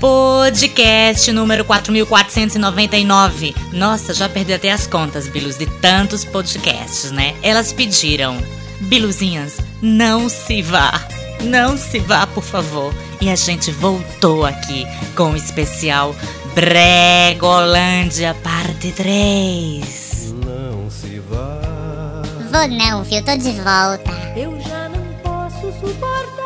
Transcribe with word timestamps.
Podcast 0.00 1.30
número 1.32 1.64
4499. 1.64 3.54
Nossa, 3.72 4.12
já 4.12 4.28
perdi 4.28 4.52
até 4.52 4.70
as 4.70 4.86
contas, 4.86 5.28
Bilus, 5.28 5.56
de 5.56 5.66
tantos 5.80 6.24
podcasts, 6.24 7.10
né? 7.10 7.34
Elas 7.42 7.72
pediram, 7.72 8.36
Biluzinhas, 8.82 9.58
não 9.80 10.28
se 10.28 10.62
vá. 10.62 11.00
Não 11.42 11.76
se 11.76 11.98
vá, 11.98 12.26
por 12.26 12.42
favor. 12.42 12.94
E 13.20 13.30
a 13.30 13.36
gente 13.36 13.70
voltou 13.70 14.44
aqui 14.44 14.86
com 15.14 15.32
o 15.32 15.36
especial 15.36 16.14
Bregolândia 16.54 18.34
Parte 18.42 18.92
3. 18.92 20.34
Não 20.44 20.90
se 20.90 21.20
vá. 21.20 22.22
Vou 22.50 22.68
não, 22.68 23.04
filho, 23.04 23.24
tô 23.24 23.36
de 23.36 23.52
volta. 23.52 24.12
Eu 24.36 24.58
já 24.60 24.88
não 24.88 25.04
posso 25.22 25.72
suportar 25.80 26.43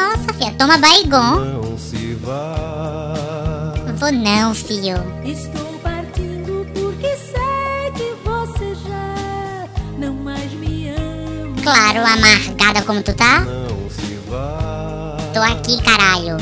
Nossa, 0.00 0.32
filha, 0.32 0.54
toma 0.58 0.78
baigon. 0.78 1.44
Não 1.44 1.76
se 1.78 2.14
vá. 2.14 3.74
Vou 3.96 4.10
não, 4.10 4.54
filho. 4.54 4.96
Estou 5.22 5.78
partindo 5.82 6.66
porque 6.72 7.14
sei 7.18 7.92
que 7.94 8.14
você 8.24 8.74
já 8.76 9.68
não 9.98 10.14
mais 10.14 10.50
me 10.54 10.88
ama. 10.88 11.54
Claro, 11.62 12.00
amargada 12.00 12.80
como 12.86 13.02
tu 13.02 13.12
tá. 13.12 13.40
Não 13.40 13.90
se 13.90 14.18
vá. 14.26 15.18
Tô 15.34 15.40
aqui, 15.40 15.82
caralho. 15.82 16.38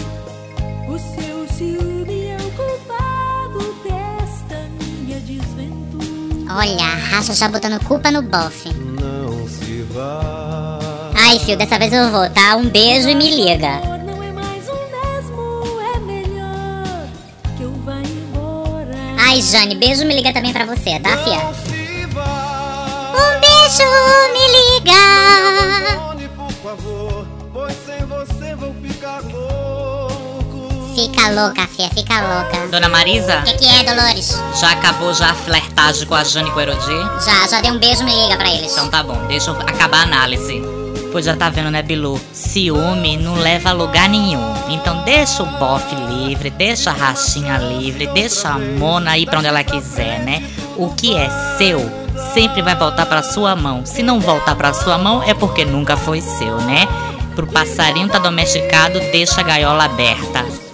O 0.89 0.97
seu 0.97 1.49
ciúme 1.49 2.27
é 2.27 2.37
o 2.37 2.51
culpado 2.53 3.75
desta 3.83 4.69
minha 4.81 5.19
desventura. 5.19 6.55
Olha, 6.55 6.85
a 6.85 7.17
racha 7.17 7.35
já 7.35 7.49
botando 7.49 7.83
culpa 7.85 8.13
no 8.13 8.23
bofe. 8.23 8.69
Ai, 11.31 11.39
filho, 11.41 11.59
dessa 11.59 11.79
vez 11.79 11.93
eu 11.93 12.11
vou, 12.11 12.27
tá? 12.31 12.57
Um 12.57 12.71
beijo 12.71 13.07
e 13.07 13.15
me 13.15 13.29
liga. 13.29 13.67
É 17.61 17.65
o 17.67 17.91
é. 17.91 19.15
Ai, 19.19 19.43
Jane, 19.43 19.75
beijo 19.75 20.07
me 20.07 20.15
liga 20.15 20.33
também 20.33 20.55
pra 20.55 20.65
você, 20.65 20.99
tá, 20.99 21.19
fia? 21.19 21.41
Um 23.13 23.41
beijo 23.41 23.85
me 24.33 24.45
liga. 24.57 24.99
Fica 30.95 31.31
louca, 31.31 31.67
fia, 31.67 31.91
fica 31.91 32.21
louca. 32.23 32.69
Dona 32.69 32.89
Marisa, 32.89 33.41
O 33.41 33.45
que, 33.45 33.53
que 33.59 33.67
é, 33.67 33.85
Dolores? 33.85 34.35
já 34.59 34.71
acabou 34.73 35.13
já 35.13 35.31
a 35.33 35.35
flertagem 35.35 36.07
com 36.07 36.15
a 36.15 36.25
Jane 36.25 36.51
Guerodi? 36.53 36.97
Já, 37.23 37.47
já 37.47 37.61
dei 37.61 37.71
um 37.71 37.79
beijo 37.79 38.03
me 38.05 38.15
liga 38.15 38.39
pra 38.39 38.49
eles. 38.51 38.73
Então 38.73 38.89
tá 38.89 39.03
bom, 39.03 39.27
deixa 39.27 39.51
eu 39.51 39.61
acabar 39.61 39.99
a 39.99 40.03
análise. 40.05 40.68
Pois 41.19 41.27
já 41.27 41.35
tá 41.35 41.51
vendo, 41.51 41.73
né, 41.73 41.83
Bilu? 41.83 42.21
Ciúme 42.33 43.17
não 43.17 43.35
leva 43.35 43.71
a 43.71 43.73
lugar 43.73 44.09
nenhum. 44.09 44.55
Então 44.69 45.03
deixa 45.03 45.43
o 45.43 45.47
bofe 45.59 45.93
livre, 45.97 46.49
deixa 46.49 46.91
a 46.91 46.93
rachinha 46.93 47.59
livre, 47.59 48.07
deixa 48.07 48.51
a 48.51 48.57
mona 48.57 49.19
ir 49.19 49.27
pra 49.27 49.41
onde 49.41 49.49
ela 49.49 49.65
quiser, 49.65 50.21
né? 50.21 50.49
O 50.77 50.91
que 50.91 51.17
é 51.17 51.29
seu 51.59 51.81
sempre 52.33 52.63
vai 52.63 52.77
voltar 52.77 53.05
pra 53.07 53.25
sua 53.25 53.57
mão. 53.57 53.85
Se 53.85 54.01
não 54.01 54.21
voltar 54.21 54.55
pra 54.55 54.73
sua 54.73 54.97
mão, 54.97 55.21
é 55.21 55.35
porque 55.35 55.65
nunca 55.65 55.97
foi 55.97 56.21
seu, 56.21 56.61
né? 56.61 56.87
Pro 57.35 57.49
passarinho 57.49 58.09
tá 58.09 58.21
domesticado, 58.21 59.01
deixa 59.11 59.41
a 59.41 59.43
gaiola 59.43 59.87
aberta. 59.87 60.68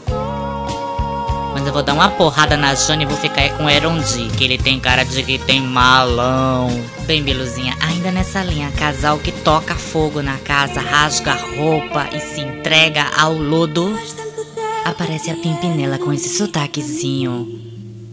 Mas 1.64 1.68
eu 1.68 1.72
vou 1.72 1.82
dar 1.82 1.94
uma 1.94 2.10
porrada 2.10 2.58
na 2.58 2.74
Jane 2.74 3.04
e 3.04 3.06
vou 3.06 3.16
ficar 3.16 3.40
aí 3.40 3.48
com 3.56 3.64
o 3.64 3.70
Erondi, 3.70 4.28
que 4.36 4.44
ele 4.44 4.58
tem 4.58 4.78
cara 4.78 5.02
de 5.02 5.22
que 5.22 5.38
tem 5.38 5.62
malão. 5.62 6.68
Bem, 7.06 7.22
Biluzinha, 7.22 7.74
ainda 7.80 8.12
nessa 8.12 8.42
linha, 8.44 8.70
casal 8.72 9.18
que 9.18 9.32
toca 9.32 9.74
fogo 9.74 10.20
na 10.20 10.36
casa, 10.36 10.82
rasga 10.82 11.32
roupa 11.56 12.06
e 12.12 12.20
se 12.20 12.42
entrega 12.42 13.10
ao 13.18 13.32
lodo. 13.32 13.98
Aparece 14.84 15.30
a 15.30 15.36
Pimpinela 15.36 15.96
com 15.96 16.12
esse 16.12 16.36
sotaquezinho. 16.36 17.58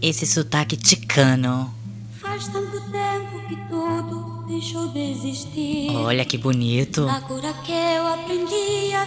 Esse 0.02 0.26
sotaque 0.26 0.78
ticano. 0.78 1.76
Faz 2.22 2.48
tanto 2.48 2.80
tempo 2.90 3.48
que 3.50 3.58
tudo 3.68 4.46
deixou 4.48 4.88
de 4.94 5.12
existir. 5.12 5.81
Olha 6.06 6.26
que 6.26 6.38
bonito. 6.38 7.08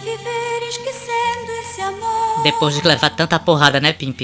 Viver. 0.01 0.45
Depois 2.43 2.75
de 2.75 2.87
levar 2.87 3.09
tanta 3.09 3.39
porrada, 3.39 3.79
né, 3.79 3.91
Pimp? 3.93 4.21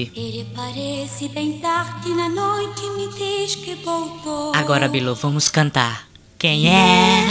Agora, 4.54 4.88
Bilu, 4.88 5.16
vamos 5.16 5.50
cantar. 5.50 6.08
Quem 6.38 6.70
é? 6.70 7.26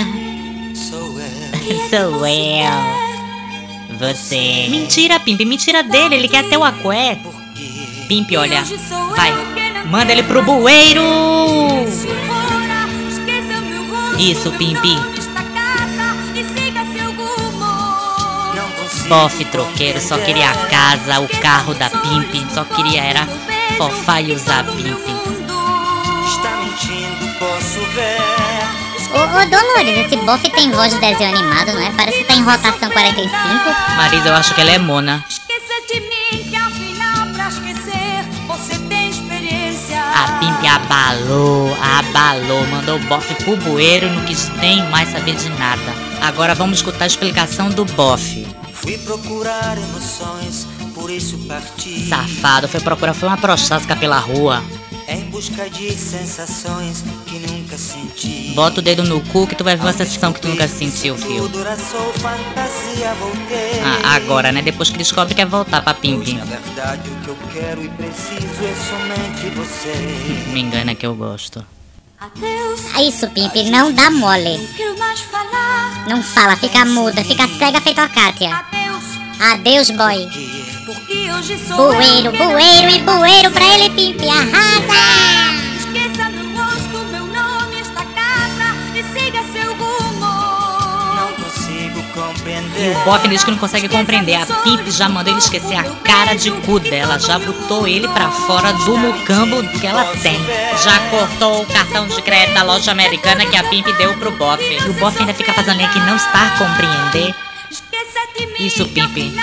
Sou 0.75 1.21
eu. 1.21 1.81
Sou 1.91 2.27
eu. 2.27 3.99
Você. 3.99 4.67
Mentira, 4.69 5.21
Pimp, 5.21 5.41
mentira 5.41 5.83
dele. 5.83 6.17
Ele 6.17 6.29
quer 6.29 6.49
ter 6.49 6.57
o 6.57 6.65
aqué. 6.65 7.19
Pimp, 8.09 8.31
olha. 8.37 8.65
Vai. 9.17 9.33
Manda 9.87 10.13
ele 10.13 10.23
pro 10.23 10.43
bueiro. 10.43 11.03
Isso, 14.19 14.51
Pimpi. 14.53 15.20
Bofe 19.11 19.45
troqueiro, 19.47 20.01
só 20.01 20.17
queria 20.19 20.49
a 20.49 20.55
casa, 20.69 21.19
o 21.19 21.27
carro 21.41 21.75
da 21.75 21.91
Pimp. 21.91 22.33
Só 22.55 22.63
queria 22.63 23.03
era 23.03 23.27
fofar 23.77 24.23
e 24.23 24.33
usar 24.33 24.63
Pimp. 24.63 25.05
Está 26.29 26.57
mentindo, 26.59 27.27
posso 27.41 27.81
ver. 27.91 28.21
Ô, 29.13 29.19
ô, 29.19 29.51
Dolores, 29.51 30.07
esse 30.07 30.17
bofe 30.19 30.49
tem 30.51 30.71
voz 30.71 30.95
de 30.95 31.01
desenho 31.01 31.37
animado, 31.37 31.73
não 31.73 31.83
é? 31.83 31.91
Parece 31.91 32.19
que 32.19 32.25
tá 32.25 32.35
em 32.35 32.45
rotação 32.45 32.89
45. 32.89 33.33
Marisa, 33.97 34.29
eu 34.29 34.35
acho 34.37 34.55
que 34.55 34.61
ela 34.61 34.71
é 34.71 34.79
mona. 34.79 35.25
Esqueça 35.29 35.75
de 35.93 36.01
mim 36.03 36.49
que 36.49 36.55
afinal 36.55 37.27
pra 37.35 37.49
esquecer 37.49 38.25
você 38.47 38.79
tem 38.89 39.11
experiência. 39.11 40.01
A 40.01 40.39
Pimp 40.39 40.65
abalou, 40.65 41.77
abalou, 41.99 42.65
mandou 42.69 42.95
o 42.95 43.01
bofe 43.01 43.35
pro 43.43 43.57
bueiro 43.57 44.07
e 44.07 44.11
não 44.11 44.25
quis 44.25 44.49
nem 44.61 44.89
mais 44.89 45.09
saber 45.09 45.35
de 45.35 45.49
nada. 45.59 45.93
Agora 46.21 46.55
vamos 46.55 46.79
escutar 46.79 47.03
a 47.03 47.09
explicação 47.09 47.71
do 47.71 47.85
bofe. 47.85 48.47
Fui 48.83 48.97
procurar 48.99 49.77
emoções, 49.77 50.67
por 50.95 51.11
isso 51.11 51.37
parti. 51.47 52.09
Safado, 52.09 52.67
foi 52.67 52.81
procurar, 52.81 53.13
foi 53.13 53.29
uma 53.29 53.37
prostática 53.37 53.95
pela 53.95 54.19
rua. 54.19 54.63
Em 55.07 55.25
busca 55.25 55.69
de 55.69 55.91
sensações 55.93 57.05
que 57.27 57.39
nunca 57.41 57.77
senti. 57.77 58.53
Bota 58.55 58.81
o 58.81 58.83
dedo 58.83 59.03
no 59.05 59.21
cu 59.21 59.47
que 59.47 59.55
tu 59.55 59.63
vai 59.65 59.77
ver 59.77 59.83
uma 59.83 59.93
sensação 59.93 60.33
que 60.33 60.41
tu 60.41 60.49
nunca 60.49 60.67
sentiu, 60.67 61.17
fio. 61.17 61.49
Fantasia. 61.49 63.13
Ah, 63.85 64.15
agora, 64.15 64.51
né? 64.51 64.63
Depois 64.63 64.89
que 64.89 64.97
descobre 64.97 65.35
que 65.35 65.41
quer 65.43 65.47
voltar 65.47 65.83
pra 65.83 65.93
Pimp. 65.93 66.25
Pois 66.25 66.37
na 66.37 66.45
verdade 66.45 67.11
o 67.11 67.17
que 67.17 67.29
eu 67.29 67.37
quero 67.53 67.85
e 67.85 67.89
preciso 67.89 68.65
é 68.65 68.75
somente 68.89 69.55
você. 69.57 69.93
Me 70.55 70.61
engana 70.61 70.95
que 70.95 71.05
eu 71.05 71.15
gosto. 71.15 71.65
É 72.97 73.03
isso, 73.03 73.27
Pimp, 73.29 73.55
não 73.71 73.93
dá 73.93 74.11
mole. 74.11 74.69
não 76.07 76.23
fala, 76.23 76.55
fica 76.57 76.85
muda, 76.85 77.25
fica 77.25 77.49
cega 77.59 77.81
feito 77.81 77.99
a 77.99 78.09
Kátia. 78.09 78.51
Adeus, 79.41 79.91
boy. 79.91 80.29
Bueiro, 81.77 82.31
bueiro 82.33 82.91
e 82.91 82.99
bueiro 83.01 83.51
pra 83.51 83.65
ele, 83.75 83.91
Pimp, 83.91 84.21
arrasa! 84.29 85.70
O 92.91 93.05
Boff 93.05 93.27
diz 93.29 93.45
que 93.45 93.51
não 93.51 93.59
consegue 93.59 93.89
compreender. 93.89 94.35
A 94.35 94.47
Pimp 94.47 94.89
já 94.89 95.09
mandou 95.09 95.33
ele 95.33 95.41
esquecer 95.41 95.77
a 95.77 95.85
cara 96.03 96.35
de 96.35 96.51
cu 96.51 96.79
dela. 96.81 97.19
Já 97.19 97.39
botou 97.39 97.87
ele 97.87 98.09
pra 98.09 98.31
fora 98.31 98.73
do 98.73 98.97
mucambo 98.97 99.63
que 99.79 99.87
ela 99.87 100.05
tem. 100.23 100.39
Já 100.83 100.99
cortou 101.11 101.63
o 101.63 101.67
cartão 101.67 102.07
de 102.07 102.21
crédito 102.23 102.55
da 102.55 102.63
loja 102.63 102.91
americana 102.91 103.47
que 103.47 103.57
a 103.57 103.65
Pimp 103.65 103.87
deu 103.97 104.15
pro 104.15 104.33
Boff. 104.33 104.63
E 104.63 104.91
o 104.91 104.95
Boff 104.95 105.19
ainda 105.19 105.35
fica 105.35 105.53
fazendo 105.53 105.77
linha 105.77 105.89
que 105.91 106.01
não 106.01 106.17
está 106.17 106.47
a 106.47 106.51
compreender. 106.59 107.35
Isso, 108.59 108.87
Pimp. 108.89 109.35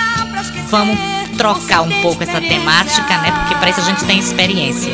Vamos 0.68 0.98
trocar 1.36 1.82
um 1.82 2.02
pouco 2.02 2.22
essa 2.22 2.40
temática, 2.40 3.18
né? 3.18 3.32
Porque 3.32 3.54
pra 3.54 3.70
isso 3.70 3.80
a 3.80 3.84
gente 3.84 4.04
tem 4.04 4.18
experiência. 4.18 4.92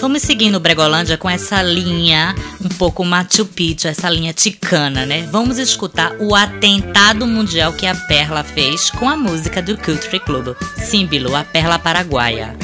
Vamos 0.00 0.22
seguindo 0.22 0.56
o 0.56 0.60
Bregolândia 0.60 1.16
com 1.16 1.28
essa 1.28 1.62
linha 1.62 2.34
um 2.64 2.68
pouco 2.68 3.04
Machu 3.04 3.46
Picchu, 3.46 3.88
essa 3.88 4.08
linha 4.08 4.32
ticana, 4.32 5.06
né? 5.06 5.28
Vamos 5.32 5.58
escutar 5.58 6.12
o 6.20 6.34
atentado 6.34 7.26
mundial 7.26 7.72
que 7.72 7.86
a 7.86 7.94
Perla 7.94 8.44
fez 8.44 8.90
com 8.90 9.08
a 9.08 9.16
música 9.16 9.62
do 9.62 9.76
Country 9.76 10.20
Club. 10.20 10.54
Símbolo, 10.76 11.34
a 11.34 11.44
Perla 11.44 11.78
Paraguaia. 11.78 12.54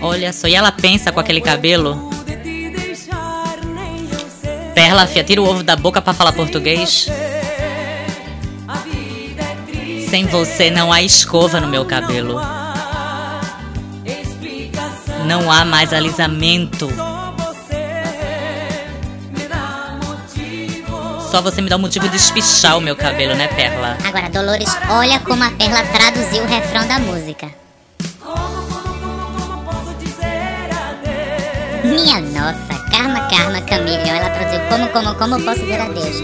Olha 0.00 0.32
só, 0.32 0.48
e 0.48 0.54
ela 0.54 0.72
pensa 0.72 1.12
com 1.12 1.20
aquele 1.20 1.40
cabelo. 1.40 2.10
Perla, 4.74 5.06
fia, 5.06 5.22
tira 5.22 5.40
o 5.40 5.48
ovo 5.48 5.62
da 5.62 5.76
boca 5.76 6.02
pra 6.02 6.12
falar 6.12 6.32
português. 6.32 7.08
É. 7.08 7.34
Sem 10.14 10.26
você 10.26 10.70
não 10.70 10.92
há 10.92 11.02
escova 11.02 11.60
no 11.60 11.66
meu 11.66 11.84
cabelo. 11.84 12.40
Não 15.24 15.50
há 15.50 15.64
mais 15.64 15.92
alisamento. 15.92 16.88
Só 16.90 17.32
você 17.40 17.80
me 19.30 19.48
dá 19.48 19.98
Só 21.30 21.40
você 21.40 21.62
me 21.62 21.68
dá 21.68 21.76
um 21.76 21.80
motivo 21.80 22.08
de 22.08 22.16
espichar 22.16 22.76
o 22.76 22.80
meu 22.80 22.94
cabelo, 22.94 23.34
né, 23.34 23.48
Perla? 23.48 23.96
Agora, 24.04 24.28
Dolores, 24.28 24.68
olha 24.90 25.18
como 25.20 25.42
a 25.42 25.50
Perla 25.50 25.82
traduziu 25.84 26.42
o 26.42 26.46
refrão 26.46 26.86
da 26.86 26.98
música. 26.98 27.48
Minha 31.84 32.20
nossa, 32.20 32.74
Karma, 32.90 33.20
Karma, 33.28 33.60
Camillion. 33.62 34.14
Ela 34.14 34.30
traduziu 34.30 34.60
como, 34.68 34.88
como, 34.88 35.14
como 35.16 35.44
posso 35.44 35.60
dizer 35.60 35.80
adeus. 35.80 36.16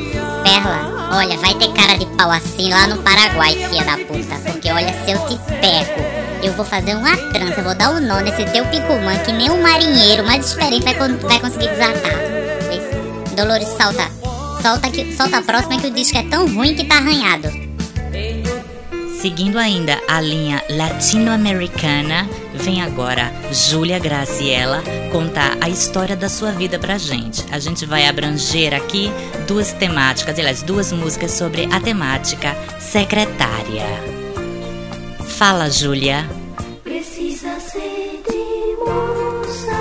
Perla, 0.43 1.09
olha, 1.13 1.37
vai 1.39 1.55
ter 1.55 1.73
cara 1.73 1.99
de 1.99 2.07
pau 2.17 2.31
assim 2.31 2.71
lá 2.71 2.87
no 2.87 2.99
Paraguai, 2.99 3.55
filha 3.55 3.85
da 3.85 3.97
puta. 3.99 4.37
Porque 4.45 4.71
olha, 4.71 4.93
se 5.05 5.11
eu 5.11 5.19
te 5.27 5.39
pego, 5.61 6.10
eu 6.43 6.53
vou 6.55 6.65
fazer 6.65 6.95
uma 6.95 7.17
trança, 7.17 7.63
vou 7.63 7.75
dar 7.75 7.91
um 7.91 8.01
nó 8.01 8.21
nesse 8.21 8.45
teu 8.47 8.65
picumã 8.67 9.17
que 9.25 9.33
nem 9.33 9.51
um 9.51 9.61
marinheiro 9.63 10.25
mais 10.25 10.47
experiente 10.47 10.85
vai, 10.85 10.95
con- 10.95 11.17
vai 11.29 11.39
conseguir 11.41 11.69
desatar. 11.69 12.15
Dolores, 13.37 13.69
solta. 13.69 14.09
Solta, 14.63 14.91
que, 14.91 15.17
solta 15.17 15.39
a 15.39 15.43
próxima 15.43 15.81
que 15.81 15.87
o 15.87 15.91
disco 15.91 16.19
é 16.19 16.23
tão 16.25 16.47
ruim 16.53 16.75
que 16.75 16.85
tá 16.85 16.97
arranhado. 16.97 17.49
Seguindo 19.21 19.59
ainda 19.59 19.99
a 20.09 20.19
linha 20.21 20.63
latino-americana, 20.71 22.27
vem 22.55 22.81
agora 22.83 23.31
Júlia 23.53 23.99
Graciela 23.99 24.83
contar 25.13 25.59
a 25.61 25.69
história 25.69 26.17
da 26.17 26.29
sua 26.29 26.53
vida 26.53 26.79
pra 26.79 26.97
gente. 26.97 27.45
A 27.53 27.59
gente 27.59 27.85
vai 27.85 28.07
abranger 28.07 28.73
aqui 28.75 29.11
duas 29.47 29.73
temáticas, 29.75 30.39
aliás, 30.39 30.63
duas 30.63 30.91
músicas 30.93 31.33
sobre 31.33 31.69
a 31.71 31.79
temática 31.81 32.57
secretária. 32.79 33.85
Fala, 35.41 35.71
Júlia. 35.71 36.29
Precisa 36.85 37.59
ser 37.61 38.21
de 38.29 38.77
moça, 38.77 39.73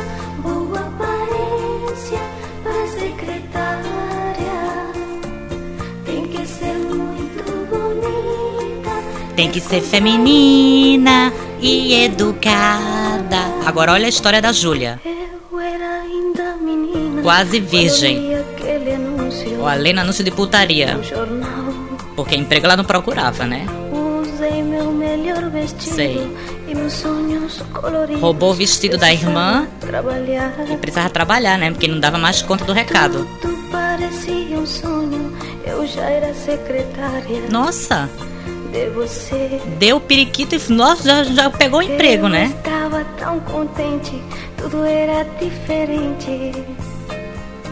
boa 0.42 0.80
aparência 0.80 2.18
para 2.64 2.88
secretária. 2.88 3.74
Tem 6.06 6.28
que 6.28 6.48
ser 6.48 6.74
muito 6.76 7.44
bonita. 7.70 9.36
Tem 9.36 9.52
que 9.52 9.60
ser 9.60 9.82
feminina 9.82 11.34
e 11.60 12.06
educada. 12.06 13.44
Agora 13.66 13.92
olha 13.92 14.06
a 14.06 14.10
história 14.10 14.42
da 14.42 14.54
Júlia. 14.54 14.98
Eu 15.04 15.60
era 15.60 16.04
ainda 16.04 16.56
menina. 16.56 17.22
Quase 17.22 17.60
virgem. 17.60 18.18
li 18.18 18.34
aquele 18.34 20.00
anúncio 20.00 20.24
de 20.24 20.32
putaria. 20.32 20.98
Porque 22.16 22.38
emprego 22.38 22.66
ela 22.66 22.78
não 22.78 22.86
procurava, 22.86 23.46
né? 23.46 23.68
Sei. 25.78 26.20
Roubou 28.20 28.52
o 28.52 28.54
vestido 28.54 28.98
da 28.98 29.12
irmã 29.12 29.68
e 30.72 30.78
precisava 30.78 31.10
trabalhar, 31.10 31.58
né? 31.58 31.72
Porque 31.72 31.88
não 31.88 32.00
dava 32.00 32.18
mais 32.18 32.42
conta 32.42 32.66
do 32.66 32.74
recado. 32.74 33.28
Nossa, 37.52 38.10
deu 39.78 40.00
periquito 40.00 40.56
e 40.56 40.72
nossa, 40.72 41.04
já, 41.04 41.24
já 41.24 41.50
pegou 41.50 41.80
o 41.80 41.84
emprego, 41.84 42.28
né? 42.28 42.54
estava 42.90 43.04
tão 43.18 43.40
contente. 43.42 44.22
Tudo 44.58 44.84
era 44.84 45.24
diferente 45.40 46.52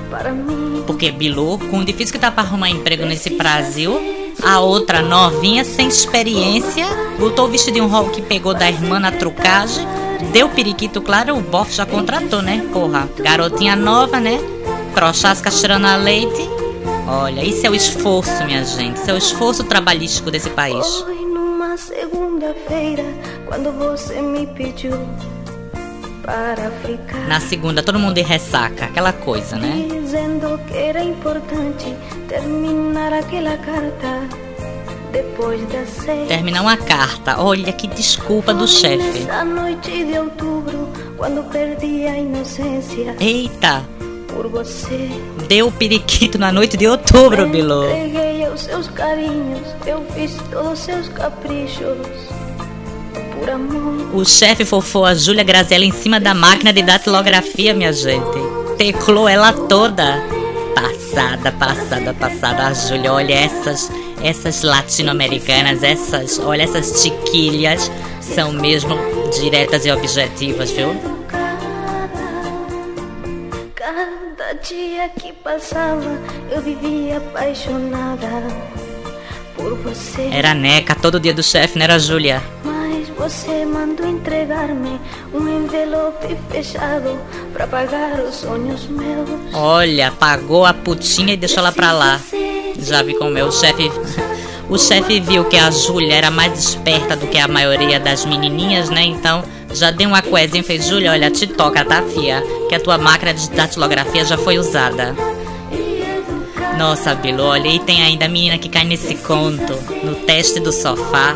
para. 0.10 0.34
Porque 0.86 1.12
Bilu, 1.12 1.58
com 1.58 1.80
o 1.80 1.86
difícil 1.86 2.14
que 2.14 2.20
tá 2.20 2.32
pra 2.32 2.44
arrumar 2.44 2.70
emprego 2.70 3.06
nesse 3.06 3.32
Brasil, 3.32 4.00
a 4.44 4.60
outra 4.60 5.02
novinha, 5.02 5.64
sem 5.64 5.88
experiência, 5.88 6.86
botou 7.20 7.46
o 7.46 7.50
vestidinho 7.50 7.88
rol 7.88 8.10
que 8.10 8.22
pegou 8.22 8.54
da 8.54 8.70
irmã 8.70 9.00
na 9.00 9.12
trucagem, 9.12 9.86
deu 10.32 10.50
periquito, 10.50 11.02
claro, 11.02 11.38
o 11.38 11.42
bofe 11.42 11.74
já 11.74 11.86
contratou, 11.86 12.42
né? 12.42 12.66
Porra, 12.72 13.10
garotinha 13.18 13.76
nova, 13.76 14.20
né? 14.20 14.40
Prochasca 14.94 15.50
cheirando 15.50 15.86
a 15.86 15.96
leite. 15.96 16.50
Olha, 17.08 17.44
isso 17.44 17.66
é 17.66 17.70
o 17.70 17.76
esforço, 17.76 18.44
minha 18.44 18.64
gente. 18.64 18.98
Isso 18.98 19.10
é 19.10 19.14
o 19.14 19.18
esforço 19.18 19.64
trabalhístico 19.64 20.30
desse 20.30 20.50
país. 20.50 20.86
Foi 20.98 21.16
numa 21.16 21.78
segunda-feira 21.78 23.06
quando 23.46 23.72
você 23.72 24.22
me 24.22 24.46
pediu 24.48 24.92
para 26.22 26.70
ficar. 26.86 27.28
Na 27.28 27.40
segunda, 27.40 27.82
todo 27.82 27.98
mundo 27.98 28.16
de 28.16 28.22
ressaca, 28.22 28.86
aquela 28.86 29.14
coisa, 29.14 29.56
né? 29.56 29.88
Dizendo 30.08 30.58
que 30.66 30.78
era 30.78 31.04
importante 31.04 31.94
terminar 32.30 33.12
aquela 33.12 33.58
carta 33.58 34.26
depois 35.12 35.60
seis. 35.86 36.30
Terminar 36.30 36.62
uma 36.62 36.78
carta. 36.78 37.42
Olha 37.42 37.74
que 37.74 37.88
desculpa 37.90 38.54
do 38.54 38.66
chefe. 38.66 39.20
Nessa 39.26 39.44
noite 39.44 40.06
de 40.06 40.18
outubro, 40.18 40.88
quando 41.18 41.44
perdi 41.52 42.08
a 42.08 42.18
inocência 42.18 43.18
Eita, 43.20 43.84
por 44.30 44.48
você. 44.48 45.10
deu 45.50 45.70
periquito 45.74 46.38
na 46.38 46.54
noite 46.54 46.78
de 46.78 46.88
outubro. 46.88 47.46
Entreguei 47.46 48.46
aos 48.46 48.62
seus 48.62 48.88
carinhos, 48.88 49.68
eu 49.86 50.06
fiz 50.16 50.38
todos 50.50 50.72
os 50.72 50.80
seus 50.80 51.10
caprichos. 51.10 51.98
Por 53.38 53.50
amor, 53.50 54.16
O 54.16 54.24
chefe 54.24 54.64
fofou 54.64 55.04
a 55.04 55.14
Júlia 55.14 55.44
Graziella 55.44 55.84
em 55.84 55.92
cima 55.92 56.18
da 56.18 56.34
máquina 56.34 56.72
de 56.72 56.82
datilografia, 56.82 57.74
minha 57.74 57.92
gente. 57.92 58.57
Teclou 58.78 59.28
ela 59.28 59.54
toda. 59.54 60.22
Passada, 60.76 61.52
passada, 61.52 62.14
passada. 62.14 62.68
A 62.68 62.74
Júlia, 62.74 63.12
olha 63.14 63.34
essas, 63.34 63.92
essas 64.24 64.64
latino-americanas, 64.64 65.84
essas, 65.84 66.40
olha 66.40 66.64
essas 66.64 67.02
chiquilhas, 67.02 67.92
são 68.22 68.52
mesmo 68.52 68.96
diretas 69.40 69.86
e 69.86 69.92
objetivas, 69.92 70.70
viu? 70.72 70.96
cada 74.48 74.54
dia 74.62 75.10
que 75.10 75.34
passava, 75.34 76.18
eu 76.52 76.62
vivia 76.62 77.18
apaixonada 77.18 78.28
por 79.56 79.76
você. 79.78 80.30
Era 80.32 80.52
a 80.52 80.54
Neca, 80.54 80.96
todo 80.96 81.20
dia 81.20 81.34
do 81.34 81.44
chefe, 81.44 81.78
não 81.78 81.84
era 81.84 81.96
a 81.96 82.00
Júlia? 82.00 82.42
Você 83.28 83.66
mandou 83.66 84.08
entregar-me 84.08 85.02
um 85.34 85.50
envelope 85.50 86.34
fechado 86.50 87.20
pra 87.52 87.68
pagar 87.68 88.22
os 88.22 88.36
sonhos 88.36 88.88
meus. 88.88 89.30
Olha, 89.54 90.14
pagou 90.18 90.66
a 90.66 90.74
putinha 90.74 91.34
e 91.34 91.38
deixou 91.38 91.60
ela 91.60 91.74
pra 91.74 91.92
lá. 91.92 92.22
Já 92.80 93.04
vi 93.04 93.14
como 93.16 93.38
é 93.38 93.44
o 93.44 93.52
chefe. 93.52 93.92
O 94.70 94.78
chefe 94.78 95.20
viu 95.20 95.44
que 95.44 95.58
a 95.58 95.70
Júlia 95.70 96.16
era 96.16 96.32
mais 96.32 96.58
esperta 96.58 97.18
do 97.18 97.28
que 97.28 97.38
a 97.38 97.50
maioria 97.50 98.00
das 98.00 98.26
menininhas, 98.26 98.90
né? 98.90 99.04
Então 99.04 99.44
já 99.74 99.92
deu 99.92 100.08
uma 100.08 100.22
coesinha 100.22 100.62
e 100.62 100.66
fez: 100.66 100.86
Júlia, 100.86 101.12
olha, 101.12 101.30
te 101.30 101.48
toca, 101.48 101.84
tá, 101.84 102.02
fia? 102.04 102.42
Que 102.70 102.76
a 102.76 102.80
tua 102.80 102.98
máquina 102.98 103.34
de 103.34 103.50
datilografia 103.50 104.24
já 104.24 104.38
foi 104.38 104.58
usada. 104.58 105.14
Nossa, 106.78 107.14
Bilu, 107.14 107.44
olha, 107.44 107.68
e 107.68 107.80
tem 107.80 108.02
ainda 108.04 108.24
a 108.24 108.30
menina 108.30 108.58
que 108.58 108.70
cai 108.70 108.86
nesse 108.86 109.16
conto, 109.16 109.74
no 110.02 110.16
teste 110.16 110.62
do 110.62 110.72
sofá. 110.72 111.36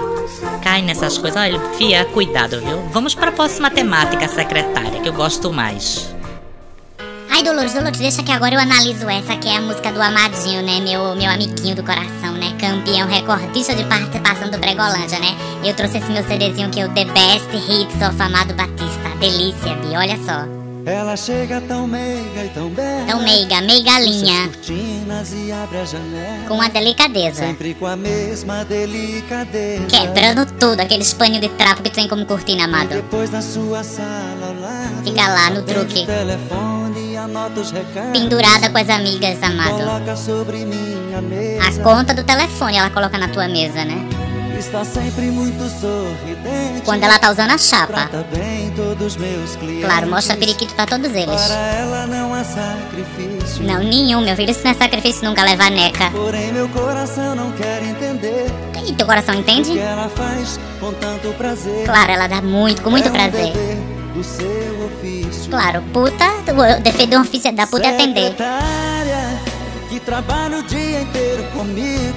Cai 0.61 0.81
nessas 0.81 1.17
coisas. 1.17 1.41
Olha, 1.41 1.59
fia, 1.77 2.05
cuidado, 2.05 2.59
viu? 2.61 2.81
Vamos 2.91 3.15
pra 3.15 3.31
próxima 3.31 3.69
temática, 3.69 4.27
secretária, 4.27 5.01
que 5.01 5.09
eu 5.09 5.13
gosto 5.13 5.51
mais. 5.51 6.13
Ai, 7.29 7.43
Dolores, 7.43 7.73
Dolores, 7.73 7.97
deixa 7.97 8.21
que 8.21 8.31
agora 8.31 8.53
eu 8.53 8.59
analiso 8.59 9.09
essa, 9.09 9.35
que 9.35 9.47
é 9.47 9.57
a 9.57 9.61
música 9.61 9.91
do 9.91 10.01
Amadinho, 10.01 10.61
né? 10.61 10.79
Meu, 10.79 11.15
meu 11.15 11.31
amiguinho 11.31 11.75
do 11.75 11.83
coração, 11.83 12.33
né? 12.33 12.55
Campeão 12.59 13.07
recordista 13.07 13.73
de 13.73 13.83
participação 13.85 14.51
do 14.51 14.57
Bregolândia, 14.59 15.17
né? 15.17 15.35
Eu 15.63 15.73
trouxe 15.73 15.97
esse 15.97 16.11
meu 16.11 16.23
CDzinho 16.23 16.69
que 16.69 16.79
é 16.79 16.85
o 16.85 16.89
The 16.89 17.05
Best 17.05 17.49
Hits 17.55 17.95
of 18.07 18.21
Amado 18.21 18.53
Batista. 18.53 19.09
Delícia, 19.19 19.75
Bi, 19.75 19.95
olha 19.95 20.17
só. 20.17 20.60
Ela 20.85 21.15
chega 21.15 21.61
tão 21.61 21.85
meiga 21.85 22.43
e 22.45 22.49
tão 22.49 22.69
bela. 22.69 23.03
Então, 23.03 23.21
meiga, 23.21 23.61
meigalinha, 23.61 24.47
cortinas 24.47 25.31
e 25.31 25.51
abre 25.51 25.77
a 25.77 25.85
janela. 25.85 26.47
com 26.47 26.59
a 26.59 26.67
delicadeza. 26.69 27.45
Sempre 27.45 27.73
com 27.75 27.85
a 27.85 27.95
mesma 27.95 28.63
delicadeza. 28.65 29.85
Quebrando 29.85 30.45
tudo, 30.59 30.79
aqueles 30.79 31.13
paninhos 31.13 31.41
de 31.41 31.49
trapo 31.49 31.83
que 31.83 31.89
tu 31.91 31.95
tem 31.95 32.07
como 32.07 32.25
cortina, 32.25 32.61
E 32.61 32.63
amado. 32.63 32.89
depois 32.89 33.29
na 33.29 33.41
sua 33.43 33.83
sala 33.83 34.47
ao 34.47 34.59
lado. 34.59 35.03
Fica 35.03 35.27
lá 35.27 35.49
no 35.51 35.61
truque. 35.61 36.05
telefone 36.05 37.13
e 37.13 37.71
recados. 37.71 38.19
Pendurada 38.19 38.69
com 38.69 38.77
as 38.77 38.89
amigas, 38.89 39.43
amado. 39.43 39.77
Coloca 39.77 40.15
sobre 40.15 40.65
minha 40.65 41.21
mesa. 41.21 41.67
A 41.79 41.83
conta 41.83 42.13
do 42.13 42.23
telefone 42.23 42.77
ela 42.77 42.89
coloca 42.89 43.17
na 43.19 43.27
tua 43.27 43.47
mesa, 43.47 43.85
né? 43.85 44.20
Está 44.61 44.85
sempre 44.85 45.31
muito 45.31 45.67
sorridente. 45.81 46.85
Quando 46.85 47.03
ela 47.03 47.17
tá 47.17 47.31
usando 47.31 47.49
a 47.49 47.57
chapa. 47.57 48.07
Claro, 49.81 50.07
mostra 50.07 50.37
periquito 50.37 50.75
pra 50.75 50.85
todos 50.85 51.09
eles. 51.15 51.41
Para 51.47 52.05
não 52.05 52.31
há 52.31 52.43
sacrifício. 52.43 53.63
Não, 53.63 53.79
nenhum, 53.79 54.21
meu 54.21 54.35
filho. 54.35 54.51
Isso 54.51 54.63
não 54.63 54.69
é 54.69 54.73
sacrifício 54.75 55.27
nunca 55.27 55.43
levar 55.43 55.71
neca. 55.71 56.11
Porém 56.11 56.53
meu 56.53 56.69
coração 56.69 57.33
não 57.35 57.51
quer 57.53 57.81
entender. 57.83 58.51
E 58.85 58.93
teu 58.93 59.07
coração 59.07 59.33
entende? 59.33 59.79
ela. 59.79 60.07
Claro, 61.83 62.11
ela 62.11 62.27
dá 62.27 62.41
muito, 62.43 62.83
com 62.83 62.91
muito 62.91 63.07
é 63.07 63.09
um 63.09 63.13
prazer. 63.13 63.53
Claro, 65.49 65.81
puta, 65.91 66.25
o 66.77 66.81
defeito 66.83 67.09
do 67.09 67.21
ofício 67.21 67.51
da 67.51 67.65
puta 67.65 67.87
é 67.87 67.95
atender. 67.95 68.35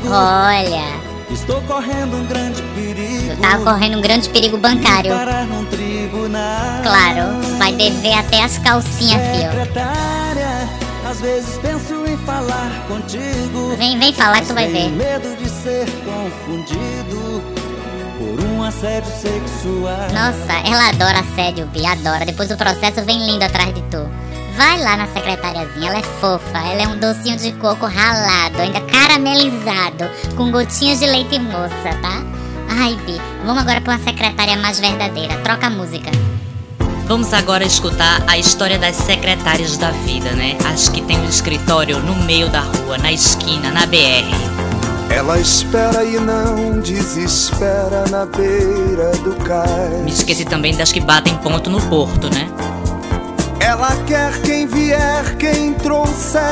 Olha, 0.06 1.03
Estou 1.34 1.60
correndo 1.62 2.16
um 2.16 2.26
grande 2.26 2.62
perigo. 2.62 3.34
tu 3.34 3.40
tá 3.40 3.58
correndo 3.58 3.98
um 3.98 4.00
grande 4.00 4.28
perigo 4.28 4.56
bancário. 4.56 5.10
Claro, 6.82 7.40
vai 7.58 7.72
dever 7.72 8.14
até 8.14 8.44
as 8.44 8.56
calcinhas, 8.58 9.20
fio. 9.20 9.50
Às 11.10 11.20
vezes 11.20 11.58
penso 11.58 12.06
em 12.06 12.16
falar 12.18 12.70
contigo. 12.86 13.74
Vem, 13.76 13.98
vem 13.98 14.12
falar 14.12 14.42
que 14.42 14.46
tu 14.46 14.54
vai 14.54 14.68
ver. 14.68 14.90
medo 14.90 15.36
de 15.36 15.48
ser 15.48 15.86
confundido 16.04 17.42
por 18.16 18.44
um 18.44 18.62
assédio 18.62 19.10
sexual. 19.10 20.08
Nossa, 20.12 20.52
ela 20.64 20.88
adora 20.90 21.18
assédio, 21.18 21.66
Bi, 21.66 21.84
adora. 21.84 22.24
Depois 22.24 22.48
do 22.48 22.56
processo 22.56 23.02
vem 23.04 23.26
lindo 23.26 23.44
atrás 23.44 23.74
de 23.74 23.82
tu. 23.82 24.08
Vai 24.56 24.80
lá 24.80 24.96
na 24.96 25.06
secretariazinha, 25.08 25.88
ela 25.88 25.98
é 25.98 26.02
fofa, 26.02 26.58
ela 26.58 26.82
é 26.82 26.88
um 26.88 26.96
docinho 26.98 27.36
de 27.36 27.52
coco 27.52 27.86
ralado, 27.86 28.60
ainda 28.60 28.80
caramelizado, 28.82 30.08
com 30.36 30.50
gotinhas 30.52 31.00
de 31.00 31.06
leite 31.06 31.38
moça, 31.40 31.98
tá? 32.00 32.22
Ai, 32.68 32.96
Bi, 33.04 33.20
vamos 33.44 33.62
agora 33.62 33.80
pra 33.80 33.94
uma 33.94 34.02
secretária 34.02 34.56
mais 34.56 34.78
verdadeira. 34.78 35.36
Troca 35.38 35.66
a 35.66 35.70
música. 35.70 36.10
Vamos 37.06 37.32
agora 37.34 37.64
escutar 37.64 38.22
a 38.26 38.38
história 38.38 38.78
das 38.78 38.96
secretárias 38.96 39.76
da 39.76 39.90
vida, 39.90 40.30
né? 40.32 40.56
As 40.72 40.88
que 40.88 41.02
tem 41.02 41.18
um 41.18 41.28
escritório 41.28 41.98
no 42.00 42.14
meio 42.24 42.48
da 42.48 42.60
rua, 42.60 42.96
na 42.96 43.12
esquina, 43.12 43.70
na 43.70 43.84
BR. 43.86 44.30
Ela 45.10 45.38
espera 45.38 46.02
e 46.04 46.18
não 46.18 46.80
desespera 46.80 48.04
na 48.10 48.24
beira 48.24 49.10
do 49.22 49.30
Me 49.30 49.44
cais. 49.44 50.18
esqueci 50.18 50.44
também 50.44 50.74
das 50.76 50.92
que 50.92 51.00
batem 51.00 51.36
ponto 51.36 51.68
no 51.68 51.80
porto, 51.88 52.32
né? 52.32 52.48
Ela 53.64 53.96
quer 54.06 54.42
quem 54.42 54.66
vier, 54.66 55.36
quem 55.38 55.72
trouxer, 55.72 56.42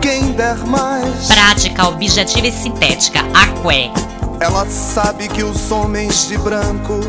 quem 0.00 0.32
der 0.32 0.56
mais. 0.66 1.26
Prática, 1.26 1.86
objetiva 1.88 2.46
e 2.46 2.52
sintética, 2.52 3.20
aqué. 3.34 3.90
Ela 4.40 4.64
sabe 4.64 5.28
que 5.28 5.42
os 5.42 5.70
homens 5.70 6.26
de 6.26 6.38
branco 6.38 7.00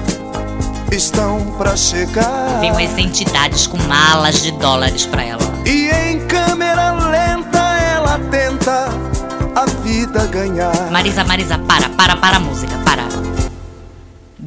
estão 0.92 1.39
pra 1.58 1.78
chegar. 1.78 2.60
Tem 2.60 2.70
umas 2.70 2.98
entidades 2.98 3.66
com 3.66 3.78
malas 3.84 4.44
de 4.44 4.51
dólares 4.51 5.06
pra 5.06 5.24
ela. 5.24 5.42
E 5.66 5.88
em 5.88 6.28
câmera 6.28 6.92
lenta 6.92 7.60
ela 7.60 8.20
tenta 8.30 8.89
a 9.56 9.66
vida 9.84 10.25
ganhar. 10.25 10.92
Marisa, 10.92 11.24
Marisa, 11.24 11.58
para, 11.60 11.88
para, 11.92 12.18
para 12.18 12.36
a 12.36 12.39
música, 12.42 12.74
para. 12.74 12.78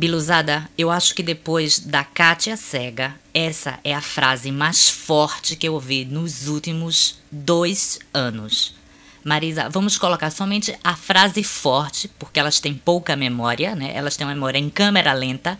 Biluzada, 0.02 0.68
eu 0.76 0.90
acho 0.90 1.14
que 1.14 1.23
depois 1.23 1.78
da 1.78 2.02
Kátia 2.02 2.56
Cega, 2.56 3.14
essa 3.32 3.78
é 3.85 3.94
a 3.94 4.00
frase 4.00 4.50
mais 4.50 4.88
forte 4.88 5.54
que 5.54 5.68
eu 5.68 5.75
ouvi 5.75 6.04
nos 6.04 6.49
últimos 6.49 7.21
dois 7.30 8.00
anos. 8.12 8.75
Marisa, 9.23 9.68
vamos 9.68 9.97
colocar 9.97 10.32
somente 10.32 10.76
a 10.82 10.97
frase 10.97 11.44
forte, 11.44 12.09
porque 12.18 12.40
elas 12.40 12.59
têm 12.59 12.75
pouca 12.75 13.14
memória, 13.14 13.76
né? 13.76 13.92
Elas 13.94 14.16
têm 14.16 14.26
uma 14.26 14.35
memória 14.35 14.59
em 14.59 14.68
câmera 14.68 15.12
lenta, 15.12 15.56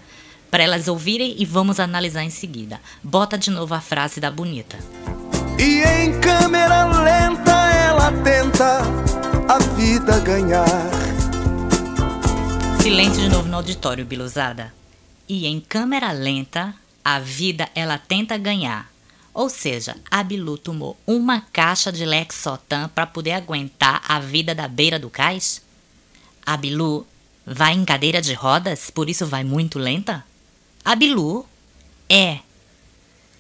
para 0.51 0.65
elas 0.65 0.89
ouvirem 0.89 1.37
e 1.39 1.45
vamos 1.45 1.79
analisar 1.79 2.25
em 2.25 2.31
seguida. 2.31 2.81
Bota 3.01 3.39
de 3.39 3.49
novo 3.49 3.73
a 3.75 3.81
frase 3.81 4.19
da 4.19 4.29
bonita. 4.29 4.77
E 5.57 5.83
em 5.85 6.19
câmera 6.19 6.87
lenta 6.87 7.53
ela 7.53 8.11
tenta 8.25 8.81
a 9.49 9.59
vida 9.77 10.19
ganhar. 10.19 11.22
Silêncio 12.83 13.23
de 13.23 13.29
novo 13.29 13.49
no 13.49 13.59
auditório, 13.59 14.05
Biluzada. 14.05 14.75
E 15.29 15.47
em 15.47 15.61
câmera 15.61 16.11
lenta, 16.11 16.75
a 17.05 17.21
vida 17.21 17.71
ela 17.77 17.97
tenta 17.97 18.37
ganhar. 18.37 18.91
Ou 19.33 19.49
seja, 19.49 19.97
a 20.11 20.21
Bilu 20.25 20.59
tomou 20.59 20.99
uma 21.07 21.41
caixa 21.41 21.93
de 21.93 22.05
Lexotan 22.05 22.89
para 22.89 23.07
poder 23.07 23.35
aguentar 23.35 24.03
a 24.09 24.19
vida 24.19 24.53
da 24.53 24.67
beira 24.67 24.99
do 24.99 25.09
cais? 25.09 25.63
A 26.45 26.57
Bilu 26.57 27.07
vai 27.47 27.73
em 27.73 27.85
cadeira 27.85 28.21
de 28.21 28.35
rodas, 28.35 28.91
por 28.91 29.09
isso 29.09 29.29
vai 29.29 29.45
muito 29.45 29.79
lenta? 29.79 30.25
A 30.85 30.97
Bilu 30.97 31.47
é 32.09 32.41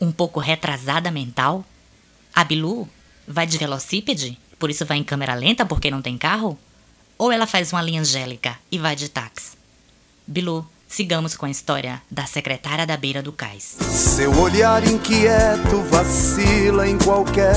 um 0.00 0.12
pouco 0.12 0.38
retrasada 0.38 1.10
mental? 1.10 1.64
A 2.32 2.44
Bilu 2.44 2.88
vai 3.26 3.48
de 3.48 3.58
velocípede, 3.58 4.38
por 4.56 4.70
isso 4.70 4.86
vai 4.86 4.98
em 4.98 5.04
câmera 5.04 5.34
lenta 5.34 5.66
porque 5.66 5.90
não 5.90 6.00
tem 6.00 6.16
carro? 6.16 6.56
Ou 7.22 7.30
ela 7.30 7.46
faz 7.46 7.72
uma 7.72 7.80
linha 7.80 8.00
angélica 8.00 8.56
e 8.68 8.76
vai 8.76 8.96
de 8.96 9.08
táxi? 9.08 9.52
Bilu, 10.26 10.66
sigamos 10.88 11.36
com 11.36 11.46
a 11.46 11.50
história 11.50 12.02
da 12.10 12.26
secretária 12.26 12.84
da 12.84 12.96
beira 12.96 13.22
do 13.22 13.30
cais. 13.30 13.76
Seu 13.80 14.36
olhar 14.40 14.84
inquieto 14.84 15.84
vacila 15.88 16.88
em 16.88 16.98
qualquer 16.98 17.54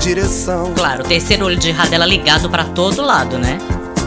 direção. 0.00 0.72
Claro, 0.72 1.02
o 1.02 1.08
terceiro 1.08 1.46
olho 1.46 1.56
de 1.56 1.72
radela 1.72 2.06
ligado 2.06 2.48
para 2.48 2.64
todo 2.64 3.02
lado, 3.02 3.38
né? 3.38 3.58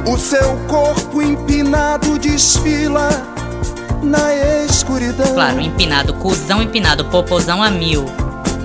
O 0.07 0.17
seu 0.17 0.55
corpo 0.67 1.21
empinado 1.21 2.17
desfila 2.17 3.09
na 4.01 4.33
escuridão. 4.63 5.33
Claro, 5.33 5.59
empinado, 5.59 6.13
cuzão 6.13 6.63
empinado, 6.63 7.03
popozão 7.03 7.61
a 7.61 7.69
mil. 7.69 8.05